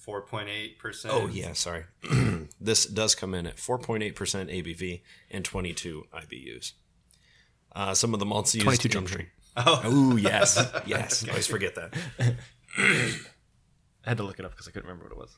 [0.08, 1.12] Four point eight percent.
[1.12, 1.84] Oh yeah, sorry.
[2.58, 6.72] this does come in at 4.8% ABV and 22 IBUs.
[7.76, 9.28] Uh, some of the malts used 22 in- Jump Street.
[9.54, 11.28] Oh yes, yes.
[11.28, 11.92] Always forget that.
[12.80, 15.36] I had to look it up because I couldn't remember what it was.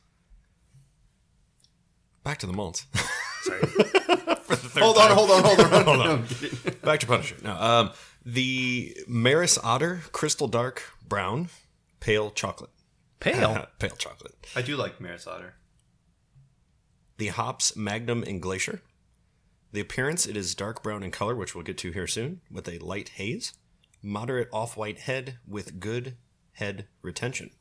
[2.23, 2.85] Back to the malts.
[3.41, 3.59] Sorry.
[4.77, 5.11] Hold on.
[5.11, 5.43] Hold on.
[5.47, 5.83] Hold on.
[5.83, 6.25] Hold on.
[6.81, 7.35] Back to Punisher.
[7.43, 7.91] No, um,
[8.25, 11.49] the Maris Otter Crystal Dark Brown
[11.99, 12.69] Pale Chocolate.
[13.21, 13.67] Pale.
[13.79, 14.35] Pale chocolate.
[14.55, 15.53] I do like Maris Otter.
[17.17, 18.81] The hops Magnum and Glacier.
[19.71, 22.67] The appearance, it is dark brown in color, which we'll get to here soon, with
[22.67, 23.53] a light haze.
[24.03, 26.17] Moderate off white head with good
[26.53, 27.51] head retention.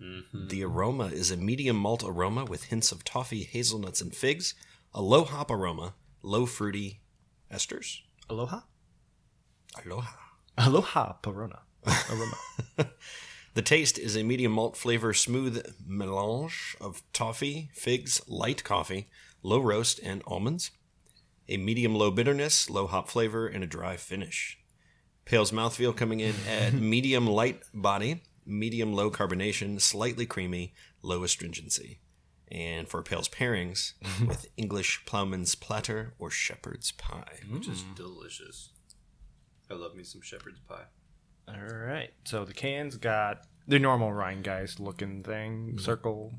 [0.00, 0.48] Mm-hmm.
[0.48, 4.54] The aroma is a medium malt aroma with hints of toffee, hazelnuts, and figs.
[4.94, 7.00] A low hop aroma, low fruity
[7.52, 7.98] esters.
[8.30, 8.60] Aloha.
[9.84, 10.16] Aloha.
[10.56, 11.14] Aloha.
[11.22, 11.60] Perona.
[12.10, 12.36] Aroma.
[13.54, 19.08] The taste is a medium malt flavor, smooth melange of toffee, figs, light coffee,
[19.44, 20.72] low roast, and almonds.
[21.48, 24.58] A medium low bitterness, low hop flavor, and a dry finish.
[25.24, 32.00] Pale's mouthfeel coming in at medium light body, medium low carbonation, slightly creamy, low astringency.
[32.50, 33.92] And for Pale's pairings,
[34.26, 37.40] with English ploughman's platter or shepherd's pie.
[37.48, 37.94] Which is mm.
[37.94, 38.70] delicious.
[39.70, 40.86] I love me some shepherd's pie.
[41.48, 42.10] All right.
[42.24, 46.34] So the cans got the normal Rhinegeist looking thing, circle,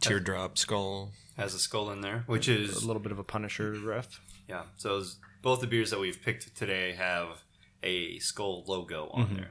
[0.00, 1.12] Teardrop skull.
[1.36, 4.20] Has a skull in there, which is a little bit of a Punisher ref.
[4.48, 4.62] yeah.
[4.76, 7.42] So those, both the beers that we've picked today have
[7.82, 9.50] a skull logo on there.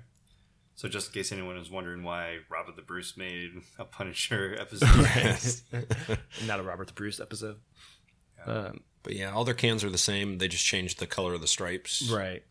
[0.75, 6.19] So just in case anyone is wondering why Robert the Bruce made a Punisher episode,
[6.45, 7.57] Not a Robert the Bruce episode.
[8.45, 10.39] Um, But yeah, all their cans are the same.
[10.39, 12.09] They just changed the color of the stripes.
[12.11, 12.43] right.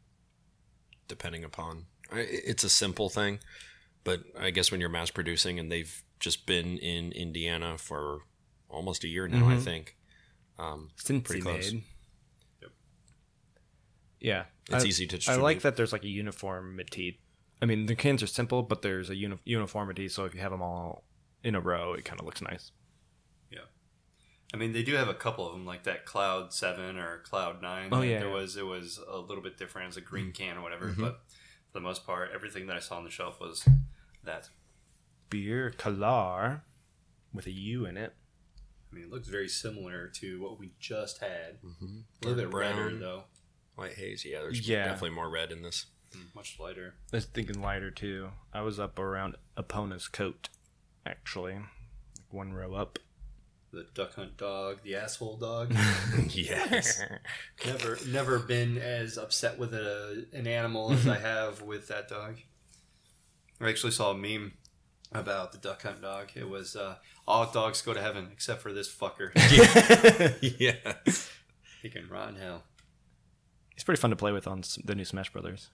[1.09, 1.83] depending upon I-
[2.17, 3.39] it's a simple thing
[4.05, 8.21] but i guess when you're mass producing and they've just been in indiana for
[8.69, 9.61] almost a year now i mm-hmm.
[9.61, 9.97] think
[10.59, 11.73] um, Cincy Pretty close.
[11.73, 11.83] made.
[12.63, 12.71] Yep.
[14.21, 14.45] Yeah.
[14.71, 17.21] It's I- easy to I like that there's like a uniformity.
[17.63, 20.09] I mean, the cans are simple, but there's a uni- uniformity.
[20.09, 21.05] So if you have them all
[21.43, 22.73] in a row, it kind of looks nice.
[23.51, 23.61] yeah.
[24.53, 27.61] I mean, they do have a couple of them, like that Cloud Seven or Cloud
[27.63, 27.89] Nine.
[27.91, 28.35] Oh, yeah, there yeah.
[28.35, 30.45] was it was a little bit different as a green mm-hmm.
[30.45, 31.03] can or whatever, mm-hmm.
[31.03, 31.44] but for
[31.75, 33.69] the most part, everything that I saw on the shelf was
[34.25, 34.49] that.
[35.29, 36.61] Beer Kalar
[37.33, 38.15] with a U in it.
[38.91, 41.61] I mean, it looks very similar to what we just had.
[41.65, 41.99] Mm-hmm.
[42.23, 42.77] A little bit Brown.
[42.79, 43.25] redder though,
[43.75, 44.85] white haze yeah there's Yeah.
[44.85, 45.87] definitely more red in this
[46.33, 46.95] much lighter.
[47.13, 48.29] I was thinking lighter too.
[48.53, 50.49] I was up around Epona's coat,
[51.05, 53.01] actually, like one row up.
[53.75, 55.75] The duck hunt dog, the asshole dog.
[56.31, 57.03] yes
[57.67, 62.37] never, never been as upset with a, an animal as I have with that dog.
[63.61, 64.53] I actually saw a meme
[65.13, 66.31] about the duck hunt dog.
[66.37, 66.97] It was uh,
[67.27, 69.31] all dogs go to heaven except for this fucker.
[70.59, 70.95] yeah
[71.83, 72.63] he can rot in hell.
[73.75, 75.71] He's pretty fun to play with on the new Smash Brothers.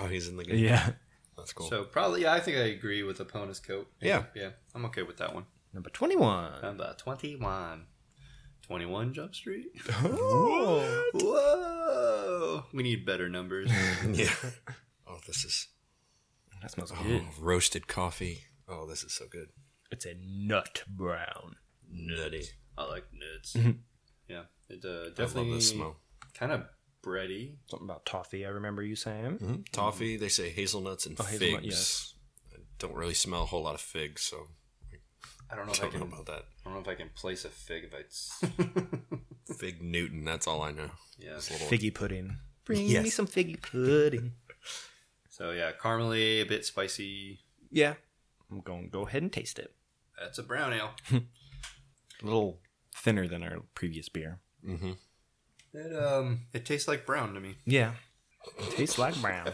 [0.00, 0.90] oh he's in the game Yeah.
[1.36, 3.88] that's cool So probably, yeah, I think I agree with Epona's coat.
[4.00, 4.24] Yeah.
[4.34, 5.46] yeah, I'm okay with that one.
[5.74, 6.62] Number twenty-one.
[6.62, 7.86] Number twenty-one.
[8.66, 9.66] 21 Jump Street?
[10.02, 11.02] Oh.
[11.12, 12.64] Whoa!
[12.72, 13.70] We need better numbers.
[14.10, 14.30] yeah
[15.06, 15.68] oh this is
[16.62, 17.24] That smells oh, good.
[17.38, 19.48] roasted coffee oh this is so good
[19.90, 21.56] It's a nut brown.
[21.92, 22.44] nutty
[22.78, 23.52] I like nuts.
[23.52, 23.70] Mm-hmm.
[24.28, 25.96] Yeah, it uh, i definitely love this smell
[26.32, 26.62] kind of
[27.04, 27.56] bready.
[27.68, 28.46] Something about toffee.
[28.46, 29.38] I remember you saying.
[29.38, 29.64] Mhm.
[29.72, 31.74] Toffee, they say hazelnuts and Oh, hazelnut, figs.
[31.74, 32.14] yes.
[32.54, 34.48] I don't really smell a whole lot of figs, so
[35.50, 36.08] I don't know if I don't know can.
[36.12, 36.42] about that.
[36.42, 38.42] I don't know if I can place a fig if it's.
[39.58, 40.90] Fig Newton, that's all I know.
[41.18, 41.36] yeah.
[41.36, 42.38] It's a little- Figgy pudding.
[42.64, 43.04] Bring Yes.
[43.04, 44.32] me some figgy pudding.
[45.28, 47.40] So yeah, caramely, a bit spicy.
[47.68, 47.94] Yeah.
[48.52, 49.74] I'm going to go ahead and taste it.
[50.16, 50.92] That's a brown ale.
[51.12, 52.60] A little
[52.96, 54.38] thinner than our previous beer.
[54.64, 54.92] Mm-hmm.
[55.72, 57.56] It um, it tastes like brown to me.
[57.66, 57.94] Yeah.
[58.76, 59.48] Tastes like brown.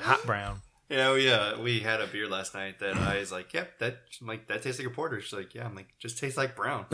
[0.00, 0.60] Hot brown.
[0.90, 1.56] Yeah, oh, yeah.
[1.56, 4.62] We had a beer last night that I was like, "Yep, that I'm like that
[4.62, 6.86] tastes like a porter." She's like, "Yeah." I'm like, "Just tastes like brown."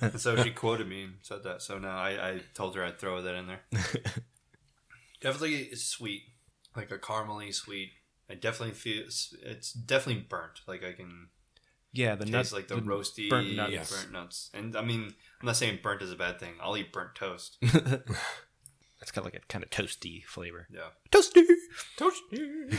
[0.00, 1.60] and so she quoted me and said that.
[1.60, 3.60] So now I, I told her I'd throw that in there.
[5.20, 6.22] definitely, it's sweet,
[6.74, 7.90] like a caramely sweet.
[8.30, 10.60] I definitely feel it's, it's definitely burnt.
[10.66, 11.28] Like I can
[11.92, 13.72] Yeah, the taste nuts like the, roasty burnt nuts.
[13.72, 13.92] Yes.
[13.94, 14.50] burnt nuts.
[14.54, 16.54] And I mean, I'm not saying burnt is a bad thing.
[16.62, 17.58] I'll eat burnt toast.
[19.02, 20.66] It's got like a kind of toasty flavor.
[20.72, 20.88] Yeah.
[21.10, 21.44] Toasty.
[21.98, 22.78] Toasty.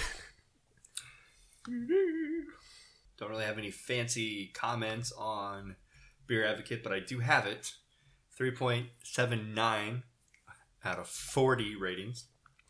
[3.17, 5.75] Don't really have any fancy comments on
[6.27, 7.73] Beer Advocate, but I do have it.
[8.39, 10.03] 3.79
[10.85, 12.25] out of 40 ratings.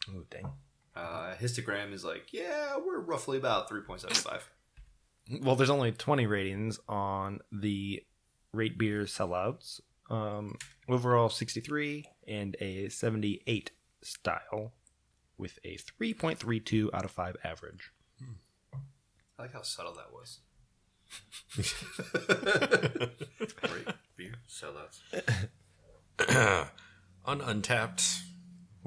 [0.10, 0.52] Oh dang.
[0.96, 4.42] Uh, histogram is like, yeah, we're roughly about 3.75.
[5.42, 8.02] Well, there's only 20 ratings on the
[8.54, 9.82] rate beer sellouts.
[10.10, 10.56] Um,
[10.88, 13.72] overall 63 and a 78
[14.02, 14.72] style
[15.38, 17.92] with a 3.32 out of 5 average.
[19.38, 20.40] I like how subtle that was.
[23.62, 25.00] Great beer sellouts.
[27.26, 28.28] On Untappd,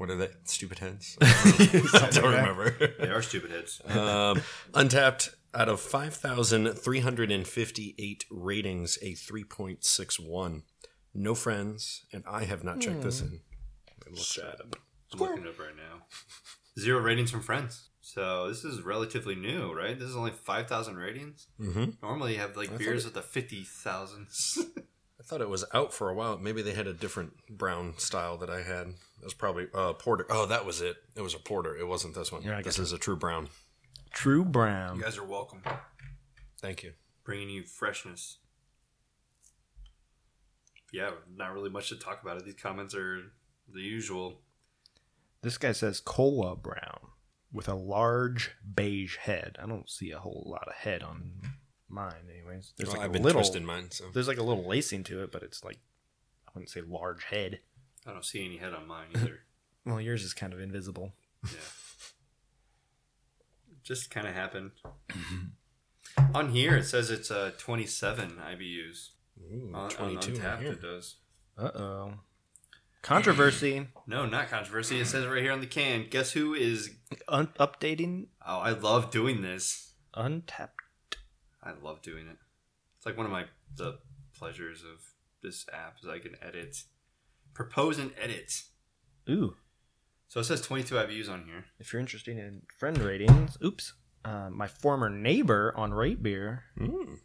[0.01, 0.30] what are they?
[0.44, 1.18] Stupid heads?
[1.20, 2.70] I don't remember.
[2.98, 3.82] They are stupid heads.
[3.86, 4.40] um,
[4.72, 10.62] Untappd, out of 5,358 ratings, a 3.61.
[11.12, 13.40] No friends, and I have not checked this in.
[13.88, 14.76] I looked at it.
[15.12, 16.04] I'm looking it up right now.
[16.78, 17.88] Zero ratings from friends.
[18.00, 19.98] So this is relatively new, right?
[19.98, 21.46] This is only 5,000 ratings.
[21.61, 21.90] Mm-hmm.
[22.02, 24.58] Normally you have like I beers thought with the 50,000s.
[25.20, 26.38] I thought it was out for a while.
[26.38, 28.88] Maybe they had a different brown style that I had.
[28.88, 30.26] It was probably uh, porter.
[30.30, 30.96] Oh, that was it.
[31.14, 31.76] It was a porter.
[31.76, 32.42] It wasn't this one.
[32.42, 33.48] Yeah, I this guess is a true brown.
[34.12, 34.96] True Brown.
[34.96, 35.62] you guys are welcome.
[36.61, 36.92] Thank you.
[37.24, 38.38] Bringing you freshness.
[40.92, 42.44] Yeah, not really much to talk about it.
[42.44, 43.20] These comments are
[43.72, 44.40] the usual.
[45.43, 46.99] This guy says Cola Brown
[47.53, 49.57] with a large beige head.
[49.62, 51.32] I don't see a whole lot of head on
[51.88, 52.74] mine, anyways.
[52.76, 55.05] There's Well, like I've a been little, twisting mine, so There's like a little lacing
[55.05, 55.78] to it, but it's like
[56.47, 57.61] I wouldn't say large head.
[58.07, 59.41] I don't see any head on mine either.
[59.86, 61.14] Well, yours is kind of invisible.
[61.43, 61.53] yeah.
[63.82, 64.72] Just kind of happened.
[66.34, 69.09] on here it says it's uh, 27 IBUs.
[69.41, 70.72] Ooh, On, on 22 in Untappd here.
[70.72, 71.16] it does.
[71.57, 72.12] Uh oh.
[73.03, 73.88] Controversy.
[74.07, 75.01] No, not controversy.
[75.01, 76.07] It says right here on the can.
[76.11, 76.90] Guess who is?
[77.28, 79.92] Un- updating Oh, I love doing this.
[80.16, 80.70] Untappd.
[81.62, 82.36] I love doing it.
[82.96, 83.44] It's like one of my
[83.76, 83.98] the
[84.36, 85.01] pleasures of
[85.44, 86.76] this app is I can edit,
[87.55, 88.53] propose and edit.
[89.28, 89.55] Ooh.
[90.26, 91.66] So it says 22 IBUs on here.
[91.78, 93.92] If you're interested in friend ratings, oops.
[94.24, 97.18] Uh, my former neighbor on Rate Beer, Mm.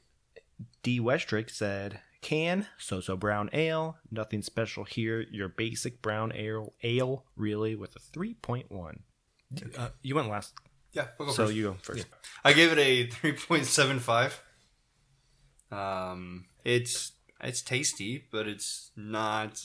[0.84, 1.00] D.
[1.00, 7.24] Westrick, said, Can, so so brown ale, nothing special here, your basic brown ale, ale
[7.36, 8.98] really, with a 3.1.
[9.78, 10.56] Uh, you went last,
[10.92, 11.56] Yeah, we'll go so first.
[11.56, 12.08] you go first.
[12.44, 14.40] I gave it a 3.75.
[15.72, 17.12] Um, it's
[17.42, 19.62] it's tasty, but it's not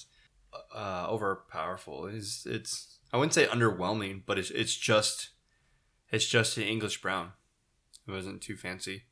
[0.74, 2.14] uh, overpowerful.
[2.14, 5.30] It's it's I wouldn't say underwhelming, but it's it's just
[6.10, 7.32] it's just an English brown.
[8.06, 9.04] It wasn't too fancy.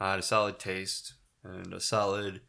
[0.00, 1.14] Uh, had a solid taste
[1.44, 2.40] and a solid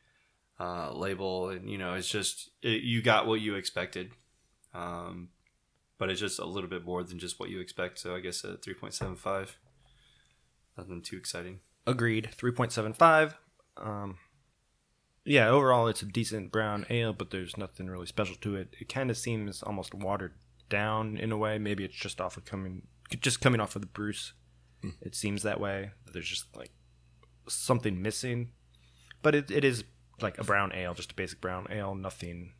[0.59, 4.11] uh, label, and you know it's just it, you got what you expected.
[4.73, 5.29] Um,
[5.97, 7.99] but it's just a little bit more than just what you expect.
[7.99, 9.51] So I guess a 3.75.
[10.77, 11.59] Nothing too exciting.
[11.87, 12.29] Agreed.
[12.37, 13.35] 3.75.
[13.77, 14.17] Um,
[15.23, 18.75] yeah, overall, it's a decent brown ale, but there's nothing really special to it.
[18.79, 20.33] It kind of seems almost watered
[20.69, 21.57] down in a way.
[21.57, 22.83] Maybe it's just off of coming,
[23.21, 24.33] just coming off of the Bruce.
[25.01, 25.91] It seems that way.
[26.11, 26.69] There's just like
[27.47, 28.51] something missing,
[29.23, 29.83] but it, it is
[30.21, 31.95] like a brown ale, just a basic brown ale.
[31.95, 32.53] Nothing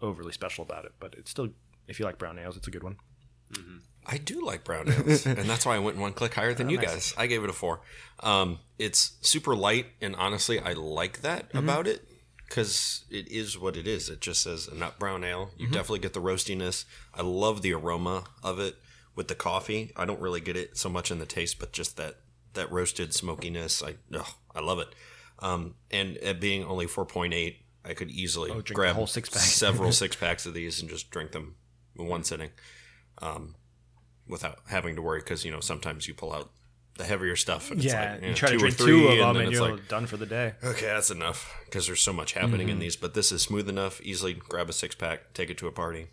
[0.00, 1.48] overly special about it, but it's still,
[1.88, 2.96] if you like brown ales, it's a good one.
[3.52, 3.76] Mm-hmm.
[4.06, 6.70] I do like brown ales, and that's why I went one click higher than oh,
[6.70, 7.14] you guys.
[7.16, 7.80] I gave it a four.
[8.20, 11.58] Um, it's super light, and honestly, I like that mm-hmm.
[11.58, 12.06] about it
[12.48, 14.08] because it is what it is.
[14.08, 15.50] It just says a nut brown ale.
[15.56, 15.74] You mm-hmm.
[15.74, 16.84] definitely get the roastiness.
[17.14, 18.76] I love the aroma of it
[19.16, 19.92] with the coffee.
[19.96, 22.16] I don't really get it so much in the taste, but just that
[22.54, 23.82] that roasted smokiness.
[23.82, 24.88] I ugh, I love it.
[25.40, 29.40] Um, and it being only four point eight, I could easily Oh, grab whole six-pack.
[29.42, 31.56] several six packs of these and just drink them
[31.98, 32.50] in one sitting,
[33.22, 33.54] um,
[34.28, 36.50] without having to worry because you know sometimes you pull out
[36.96, 37.70] the heavier stuff.
[37.70, 39.48] And yeah, it's like, you know, try to drink three, two of and them and
[39.48, 40.54] it's you're like, done for the day.
[40.64, 42.96] okay, that's enough because there's so much happening in these.
[42.96, 44.00] But this is smooth enough.
[44.02, 46.06] Easily grab a six pack, take it to a party,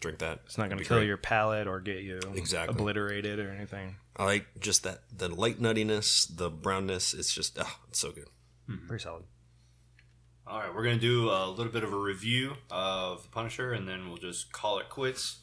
[0.00, 0.40] drink that.
[0.46, 1.06] It's not going to kill great.
[1.06, 2.74] your palate or get you Exactly.
[2.74, 3.96] obliterated or anything.
[4.16, 7.14] I like just that the light nuttiness, the brownness.
[7.14, 8.26] It's just oh, it's so good.
[8.88, 9.24] Pretty solid.
[10.46, 13.88] All right, we're gonna do a little bit of a review of the Punisher, and
[13.88, 15.38] then we'll just call it quits.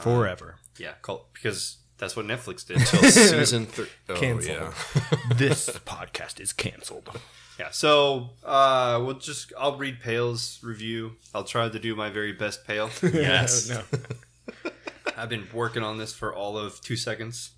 [0.00, 0.56] Forever.
[0.78, 2.78] Yeah, call because that's what Netflix did.
[2.86, 3.88] Till season three.
[4.08, 4.54] Oh Cancel.
[4.54, 4.72] yeah.
[5.36, 7.10] this podcast is canceled.
[7.58, 11.12] yeah, so uh, we'll just I'll read Pale's review.
[11.34, 12.90] I'll try to do my very best Pale.
[13.02, 13.68] Yes.
[13.68, 13.82] no.
[15.14, 17.50] I've been working on this for all of two seconds.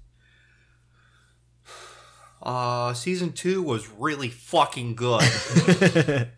[2.45, 5.23] Uh, season two was really fucking good.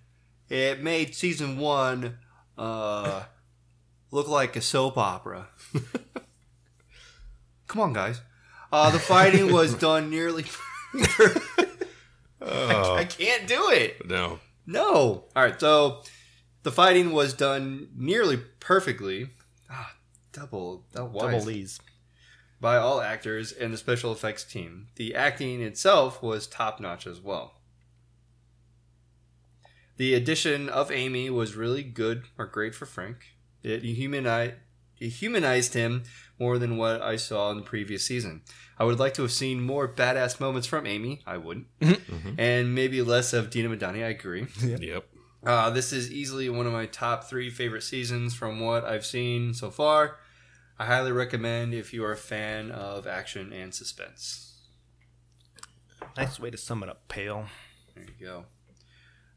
[0.49, 2.19] it made season one
[2.57, 3.25] uh,
[4.13, 5.49] look like a soap opera.
[7.67, 8.21] Come on, guys.
[8.73, 10.45] Uh, the fighting was done nearly.
[12.41, 14.07] I, I can't do it.
[14.09, 14.39] No.
[14.65, 15.25] No.
[15.35, 15.59] All right.
[15.61, 16.03] So
[16.63, 19.31] the fighting was done nearly perfectly.
[19.69, 19.93] Ah,
[20.33, 21.41] double, double.
[21.41, 21.81] Lee's.
[22.61, 24.89] By all actors and the special effects team.
[24.97, 27.61] The acting itself was top notch as well.
[29.97, 33.19] The addition of Amy was really good or great for Frank.
[33.63, 34.55] It humanized,
[34.99, 36.05] it humanized him
[36.39, 38.43] more than what I saw in the previous season.
[38.79, 41.23] I would like to have seen more badass moments from Amy.
[41.27, 41.67] I wouldn't.
[42.39, 44.05] And maybe less of Dinah Madani.
[44.05, 44.47] I agree.
[44.63, 45.07] Yep.
[45.45, 49.55] Uh, this is easily one of my top three favorite seasons from what I've seen
[49.55, 50.19] so far.
[50.79, 54.55] I highly recommend if you are a fan of action and suspense.
[56.16, 57.47] Nice way to sum it up, Pale.
[57.95, 58.45] There you go.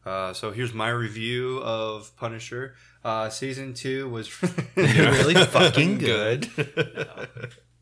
[0.05, 2.75] Uh, so here's my review of Punisher.
[3.03, 4.29] Uh, season two was
[4.75, 6.49] really fucking good.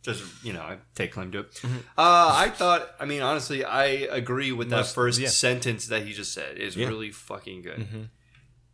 [0.03, 1.61] just you know I take claim to it.
[1.65, 5.29] Uh, I thought, I mean, honestly, I agree with that Most- first yeah.
[5.29, 6.57] sentence that he just said.
[6.57, 6.87] It's Yeah.
[6.87, 8.09] really fucking good.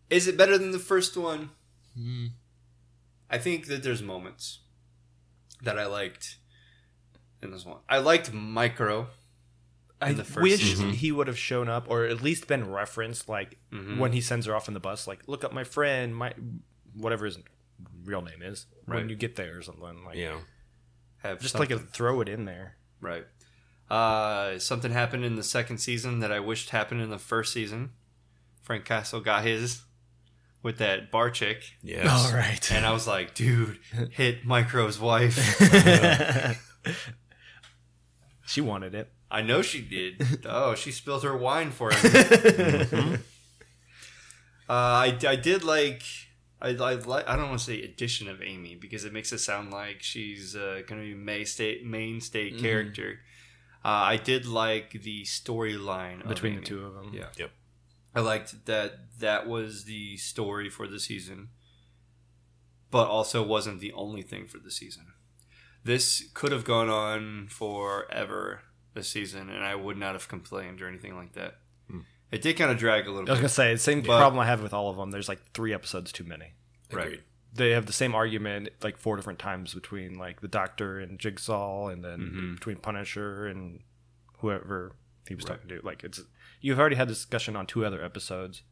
[0.09, 1.51] Is it better than the first one?
[3.29, 4.59] I think that there's moments
[5.64, 6.38] that I liked
[7.41, 7.80] in this one.
[7.89, 9.07] I liked Micro.
[10.01, 10.91] I in the first wish season.
[10.91, 13.97] he would have shown up or at least been referenced, like Mhm.
[13.97, 16.34] when he sends her off in the bus, like look up my friend, my
[16.93, 17.38] whatever his
[18.03, 18.97] real name is Right.
[18.97, 20.03] when you get there or something.
[20.03, 20.39] Like Yeah.
[21.20, 21.78] Have just something.
[21.78, 22.76] like a, throw it in there.
[22.99, 23.26] Right.
[23.89, 27.91] Uh, something happened in the second season that I wished happened in the first season.
[28.61, 29.84] Frank Castle got his
[30.64, 31.74] with that bar chick.
[31.84, 32.07] Yes.
[32.09, 32.72] All right.
[32.72, 33.78] And I was like, dude,
[34.11, 35.36] hit Micro's wife.
[38.47, 39.11] she wanted it.
[39.30, 40.26] I know she did.
[40.45, 43.24] Oh, she spilled her wine for him.
[44.70, 46.03] uh, I, I did like.
[46.61, 49.39] I, I, like, I don't want to say addition of Amy because it makes it
[49.39, 53.20] sound like she's uh, going to be mainstay, mainstay character.
[53.84, 57.11] Uh, I did like the storyline of Between the two of them.
[57.14, 57.26] Yeah.
[57.38, 57.51] Yep.
[58.16, 61.49] I liked that that was the story for the season,
[62.91, 65.07] but also wasn't the only thing for the season.
[65.84, 68.61] This could have gone on forever
[68.93, 71.55] this season, and I would not have complained or anything like that.
[72.32, 73.41] It did kind of drag a little I was bit.
[73.43, 75.11] gonna say the same But- problem I have with all of them.
[75.11, 76.53] There's like three episodes too many.
[76.91, 77.05] Right.
[77.05, 77.24] Agreed.
[77.53, 81.88] They have the same argument like four different times between like the Doctor and Jigsaw,
[81.89, 82.53] and then Mm-hmm.
[82.55, 83.82] between Punisher and
[84.39, 84.95] whoever
[85.28, 85.57] he was Right.
[85.61, 85.86] talking to.
[85.86, 86.22] Like it's
[86.64, 88.64] you've already had discussion on two other episodes.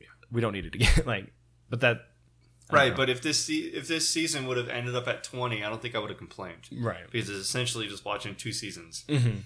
[0.00, 0.08] Yeah.
[0.32, 0.90] We don't need it again.
[1.06, 1.32] like,
[1.70, 1.98] but that
[2.72, 5.82] Right, but if this if this season would have ended up at twenty, I don't
[5.82, 7.04] think I would have complained right.
[7.12, 9.04] because it's essentially just watching two seasons.
[9.08, 9.36] hmm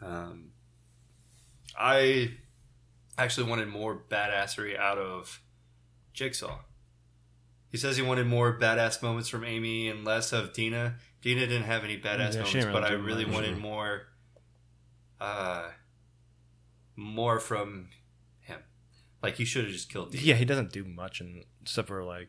[0.00, 0.52] Um,
[1.76, 2.34] I
[3.18, 5.40] actually wanted more badassery out of
[6.14, 6.60] Jigsaw.
[7.68, 10.96] He says he wanted more badass moments from Amy and less of Dinah.
[11.22, 14.06] Dinah didn't have any badass Yeah, moments, but I really wanted more,
[15.20, 15.68] uh,
[17.00, 17.88] more from
[18.40, 18.60] him.
[19.22, 20.24] Like he should have just killed Dinah.
[20.24, 22.28] Yeah, he doesn't do much and except for like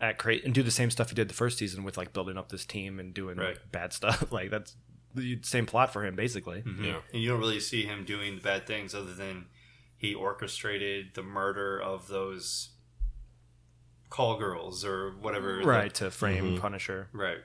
[0.00, 2.38] at cra and do the same stuff he did the first season with like building
[2.38, 3.58] up this team and doing Right.
[3.70, 4.30] bad stuff.
[4.32, 4.76] like that's
[5.14, 6.62] the same plot for him basically.
[6.62, 6.84] Mhm.
[6.86, 7.00] Yeah.
[7.12, 9.46] And you don't really see him doing the bad things other than
[9.96, 12.70] he orchestrated the murder of those
[14.08, 15.58] call girls or whatever.
[15.60, 16.60] the- Right to frame Mhm.
[16.60, 17.08] Punisher.
[17.12, 17.38] Right.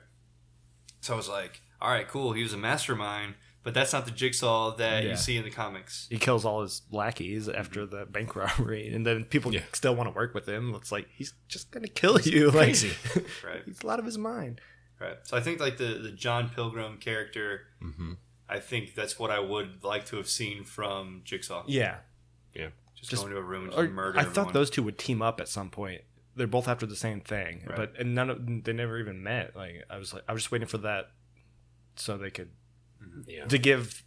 [1.00, 2.32] So I was like, all right, cool.
[2.32, 3.34] He was a mastermind,
[3.66, 5.10] but that's not the jigsaw that Yeah.
[5.10, 6.06] you see in the comics.
[6.08, 9.62] He kills all his lackeys after the bank robbery, and then people Yeah.
[9.72, 10.72] still want to work with him.
[10.76, 12.46] It's like he's just gonna kill you.
[12.46, 12.92] Like, crazy.
[13.44, 13.62] Right.
[13.66, 14.60] he's a lot of his mind.
[15.00, 15.16] Right.
[15.24, 18.12] So I think like the, the John Pilgrim character, Mm-hmm.
[18.48, 21.64] I think that's what I would like to have seen from Jigsaw.
[21.66, 21.96] Yeah,
[22.54, 22.68] Yeah.
[22.94, 24.96] Just, Just- going to a room and or just murder I thought those two would
[24.98, 26.02] team up at some point,
[26.36, 29.56] they're both after the same thing, but and none of they never even met.
[29.56, 31.10] Like I was like I was just waiting for that
[31.96, 32.50] so they could
[33.26, 33.44] Yeah.
[33.46, 34.02] to give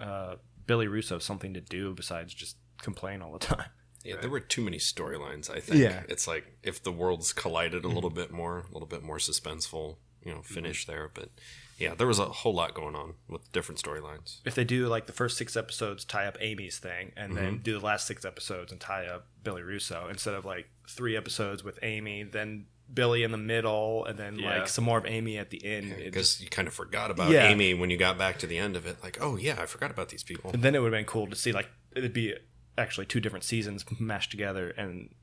[0.00, 3.70] uh, Billy Russo something to do besides just complain all the time.
[4.04, 5.50] Yeah, there were too many storylines.
[5.50, 5.80] I think.
[5.80, 6.02] Yeah.
[6.08, 9.96] it's like if the worlds collided a little bit more, a little bit more suspenseful,
[10.24, 11.10] you know, finish there.
[11.12, 11.30] But
[11.78, 14.38] yeah, there was a whole lot going on with different storylines.
[14.44, 17.44] If they do like the first six episodes, tie up Amy's thing, and Mm-hmm.
[17.44, 21.16] then do the last six episodes and tie up Billy Russo instead of like three
[21.16, 24.58] episodes with Amy, then Billy in the middle, and then Yeah.
[24.58, 25.86] like some more of Amy at the end.
[25.92, 27.48] It just- Because you kind of forgot about Yeah.
[27.48, 28.96] Amy when you got back to the end of it.
[29.02, 30.50] Like, oh yeah, I forgot about these people.
[30.52, 32.34] And then it would have been cool to see like it'd be
[32.78, 35.14] actually two different seasons mashed together and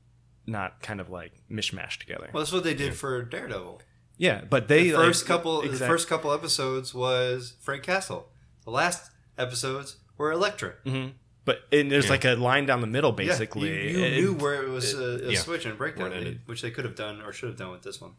[0.46, 2.28] not kind of like mishmashed together.
[2.32, 3.80] Well, that's what they did for Daredevil.
[4.18, 8.30] yeah, but they The like, first couple, the first couple episodes was Frank Castle.
[8.64, 10.74] The last episodes were Elektra.
[10.84, 11.12] Mm-hmm.
[11.44, 13.68] But and there's like a line down the middle Yeah, basically.
[13.92, 16.38] you, you It- knew where it was a, a yeah, switch and breakdown, where it
[16.46, 18.12] which they could have done or should have done with this one.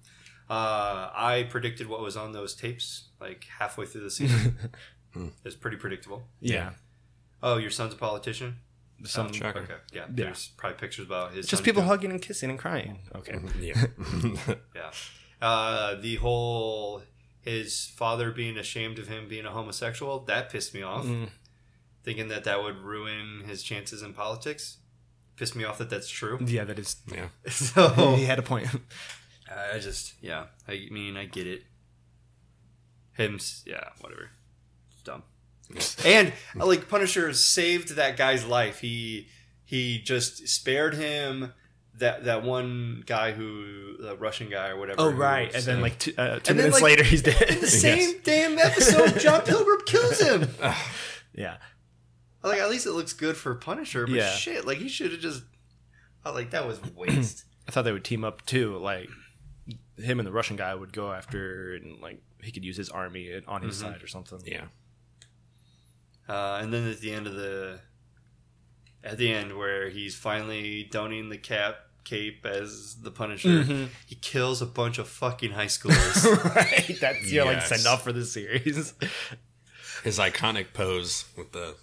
[0.49, 4.57] Uh, I predicted what was on those tapes like halfway through the season.
[5.45, 6.23] it's pretty predictable.
[6.39, 6.71] yeah.
[7.43, 8.57] Oh, your son's a politician.
[9.03, 9.59] Some, Shocker.
[9.59, 10.05] Okay, yeah.
[10.09, 11.45] There's probably pictures about his.
[11.47, 12.99] just son people doing- hugging and kissing and crying.
[13.13, 13.39] Okay.
[13.59, 13.86] Yeah,
[14.76, 14.91] Yeah.
[15.41, 17.03] Uh, the whole
[17.41, 21.05] his father being ashamed of him being a homosexual that pissed me off.
[21.05, 21.30] Mm.
[22.06, 24.78] Thinking that that would ruin his chances in politics
[25.36, 26.39] pissed me off that that's true.
[26.45, 26.95] Yeah, that is.
[27.14, 27.28] yeah.
[27.49, 28.68] So He had a point.
[29.74, 30.45] I just yeah.
[30.68, 31.64] I mean I get it.
[33.14, 34.30] Him yeah whatever.
[34.91, 35.24] It's dumb.
[36.06, 38.80] and like Punisher saved that guy's life.
[38.80, 39.28] He
[39.66, 41.53] he just spared him.
[41.97, 44.99] That that one guy who the Russian guy or whatever.
[45.01, 47.41] Oh right, and then like two, uh, two And then, minutes like, later, he's dead.
[47.43, 50.49] in the same damn episode, John Pilgrim kills him.
[51.34, 51.56] yeah,
[52.45, 54.31] Like at least it looks good for Punisher, but Yeah.
[54.31, 55.43] shit, like he should have just.
[56.23, 57.45] I like that was waste.
[57.67, 58.77] I thought they would team up too.
[58.77, 59.09] Like
[59.97, 63.41] him and the Russian guy would go after, and like he could use his army
[63.47, 63.93] on his Mm-hmm.
[63.93, 64.39] side or something.
[64.45, 64.65] Yeah.
[66.27, 67.79] uh, and then at the end of the,
[69.03, 73.85] at the end where he's finally donning the cap cape as the Punisher, Mm-hmm.
[74.07, 76.23] he kills a bunch of fucking high schoolers.
[76.55, 76.97] right.
[76.99, 77.69] That's your like Yes.
[77.69, 78.93] send off for the series.
[80.03, 81.75] His iconic pose with the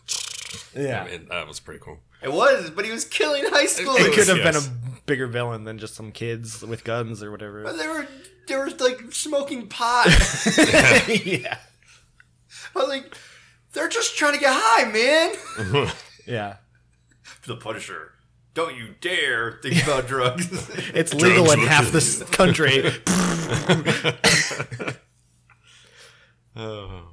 [0.76, 1.98] yeah, I mean, that was pretty cool.
[2.22, 4.00] it was, but he was killing high schoolers.
[4.00, 4.14] it schoolers.
[4.14, 4.66] could have Yes.
[4.68, 7.72] been a bigger villain than just some kids with guns or whatever.
[7.72, 8.06] They were
[8.48, 10.06] they were like smoking pot.
[11.24, 11.58] yeah,
[12.74, 13.14] I was like,
[13.72, 15.88] they're just trying to get high, man.
[16.26, 16.56] yeah.
[17.46, 18.12] the Punisher.
[18.54, 20.46] Don't you dare think about drugs.
[20.94, 22.90] It's legal in half this country.
[26.54, 27.08] Oh.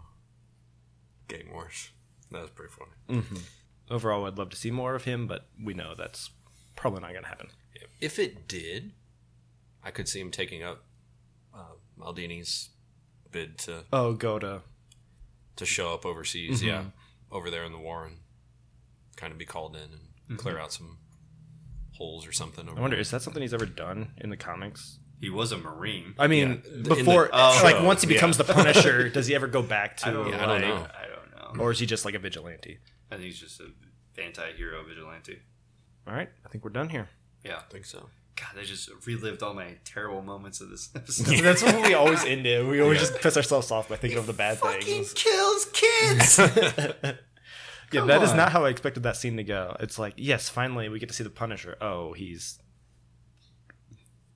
[1.29, 1.89] Gang Wars.
[2.31, 3.21] That was pretty funny.
[3.21, 3.37] Mm-hmm.
[3.91, 6.29] Overall, I'd love to see more of him, but we know that's
[6.75, 7.47] probably not going to happen.
[7.99, 8.91] If it did,
[9.83, 10.83] I could see him taking up
[11.53, 12.69] uh, Madani's
[13.31, 14.61] bid to Oh, go to
[15.57, 16.67] to show up overseas, mm-hmm.
[16.67, 16.83] yeah,
[17.31, 18.17] over there in the war and
[19.17, 20.35] kind of be called in and mm-hmm.
[20.37, 20.99] clear out some
[21.93, 22.69] holes or something.
[22.69, 23.01] Over I wonder, there.
[23.01, 24.99] is that something he's ever done in the comics?
[25.21, 26.13] he was a marine.
[26.17, 27.59] I mean, Yeah, in the- before, Oh.
[27.61, 28.43] like, once he becomes Yeah.
[28.45, 30.41] the Punisher, does he ever go back to, I don't, Yeah, like.
[30.41, 30.87] I don't know.
[31.49, 32.79] Um, or is he just like a vigilante?
[33.11, 33.67] I think he's just a
[34.21, 35.39] anti-hero vigilante.
[36.07, 37.09] All right, I think we're done here.
[37.43, 37.57] Yeah.
[37.57, 38.09] I think so.
[38.35, 41.39] God, I just relived all my terrible moments of this episode.
[41.43, 42.65] That's what we always end it.
[42.65, 45.13] We always just piss ourselves off by thinking of the bad Fucking things.
[45.13, 46.39] kills kids.
[47.91, 48.37] Yeah, Come that is on.
[48.37, 49.75] not how I expected that scene to go.
[49.79, 51.75] It's like, yes, finally we get to see the Punisher.
[51.81, 52.59] Oh, he's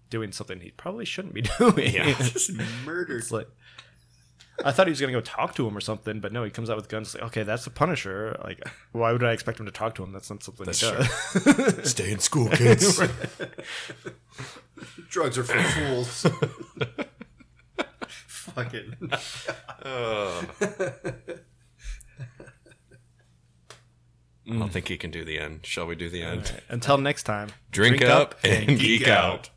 [0.10, 1.94] doing something he probably shouldn't be doing.
[1.94, 2.14] Yeah.
[2.18, 2.52] just
[2.84, 3.20] murdered.
[3.20, 3.48] it's like
[4.64, 6.70] I thought he was gonna go talk to him or something, but no, he comes
[6.70, 7.16] out with guns.
[7.16, 8.38] Like, okay, that's the Punisher.
[8.44, 10.12] Like, why would I expect him to talk to him?
[10.12, 11.84] That's not something That's he does.
[11.90, 12.98] Stay in school, kids.
[15.10, 16.26] Drugs are for fools.
[18.08, 18.96] Fucking.
[24.46, 25.66] I don't think he can do the end.
[25.66, 26.62] Shall we do the end?
[26.70, 29.50] Until next time, Drink, up, and geek out.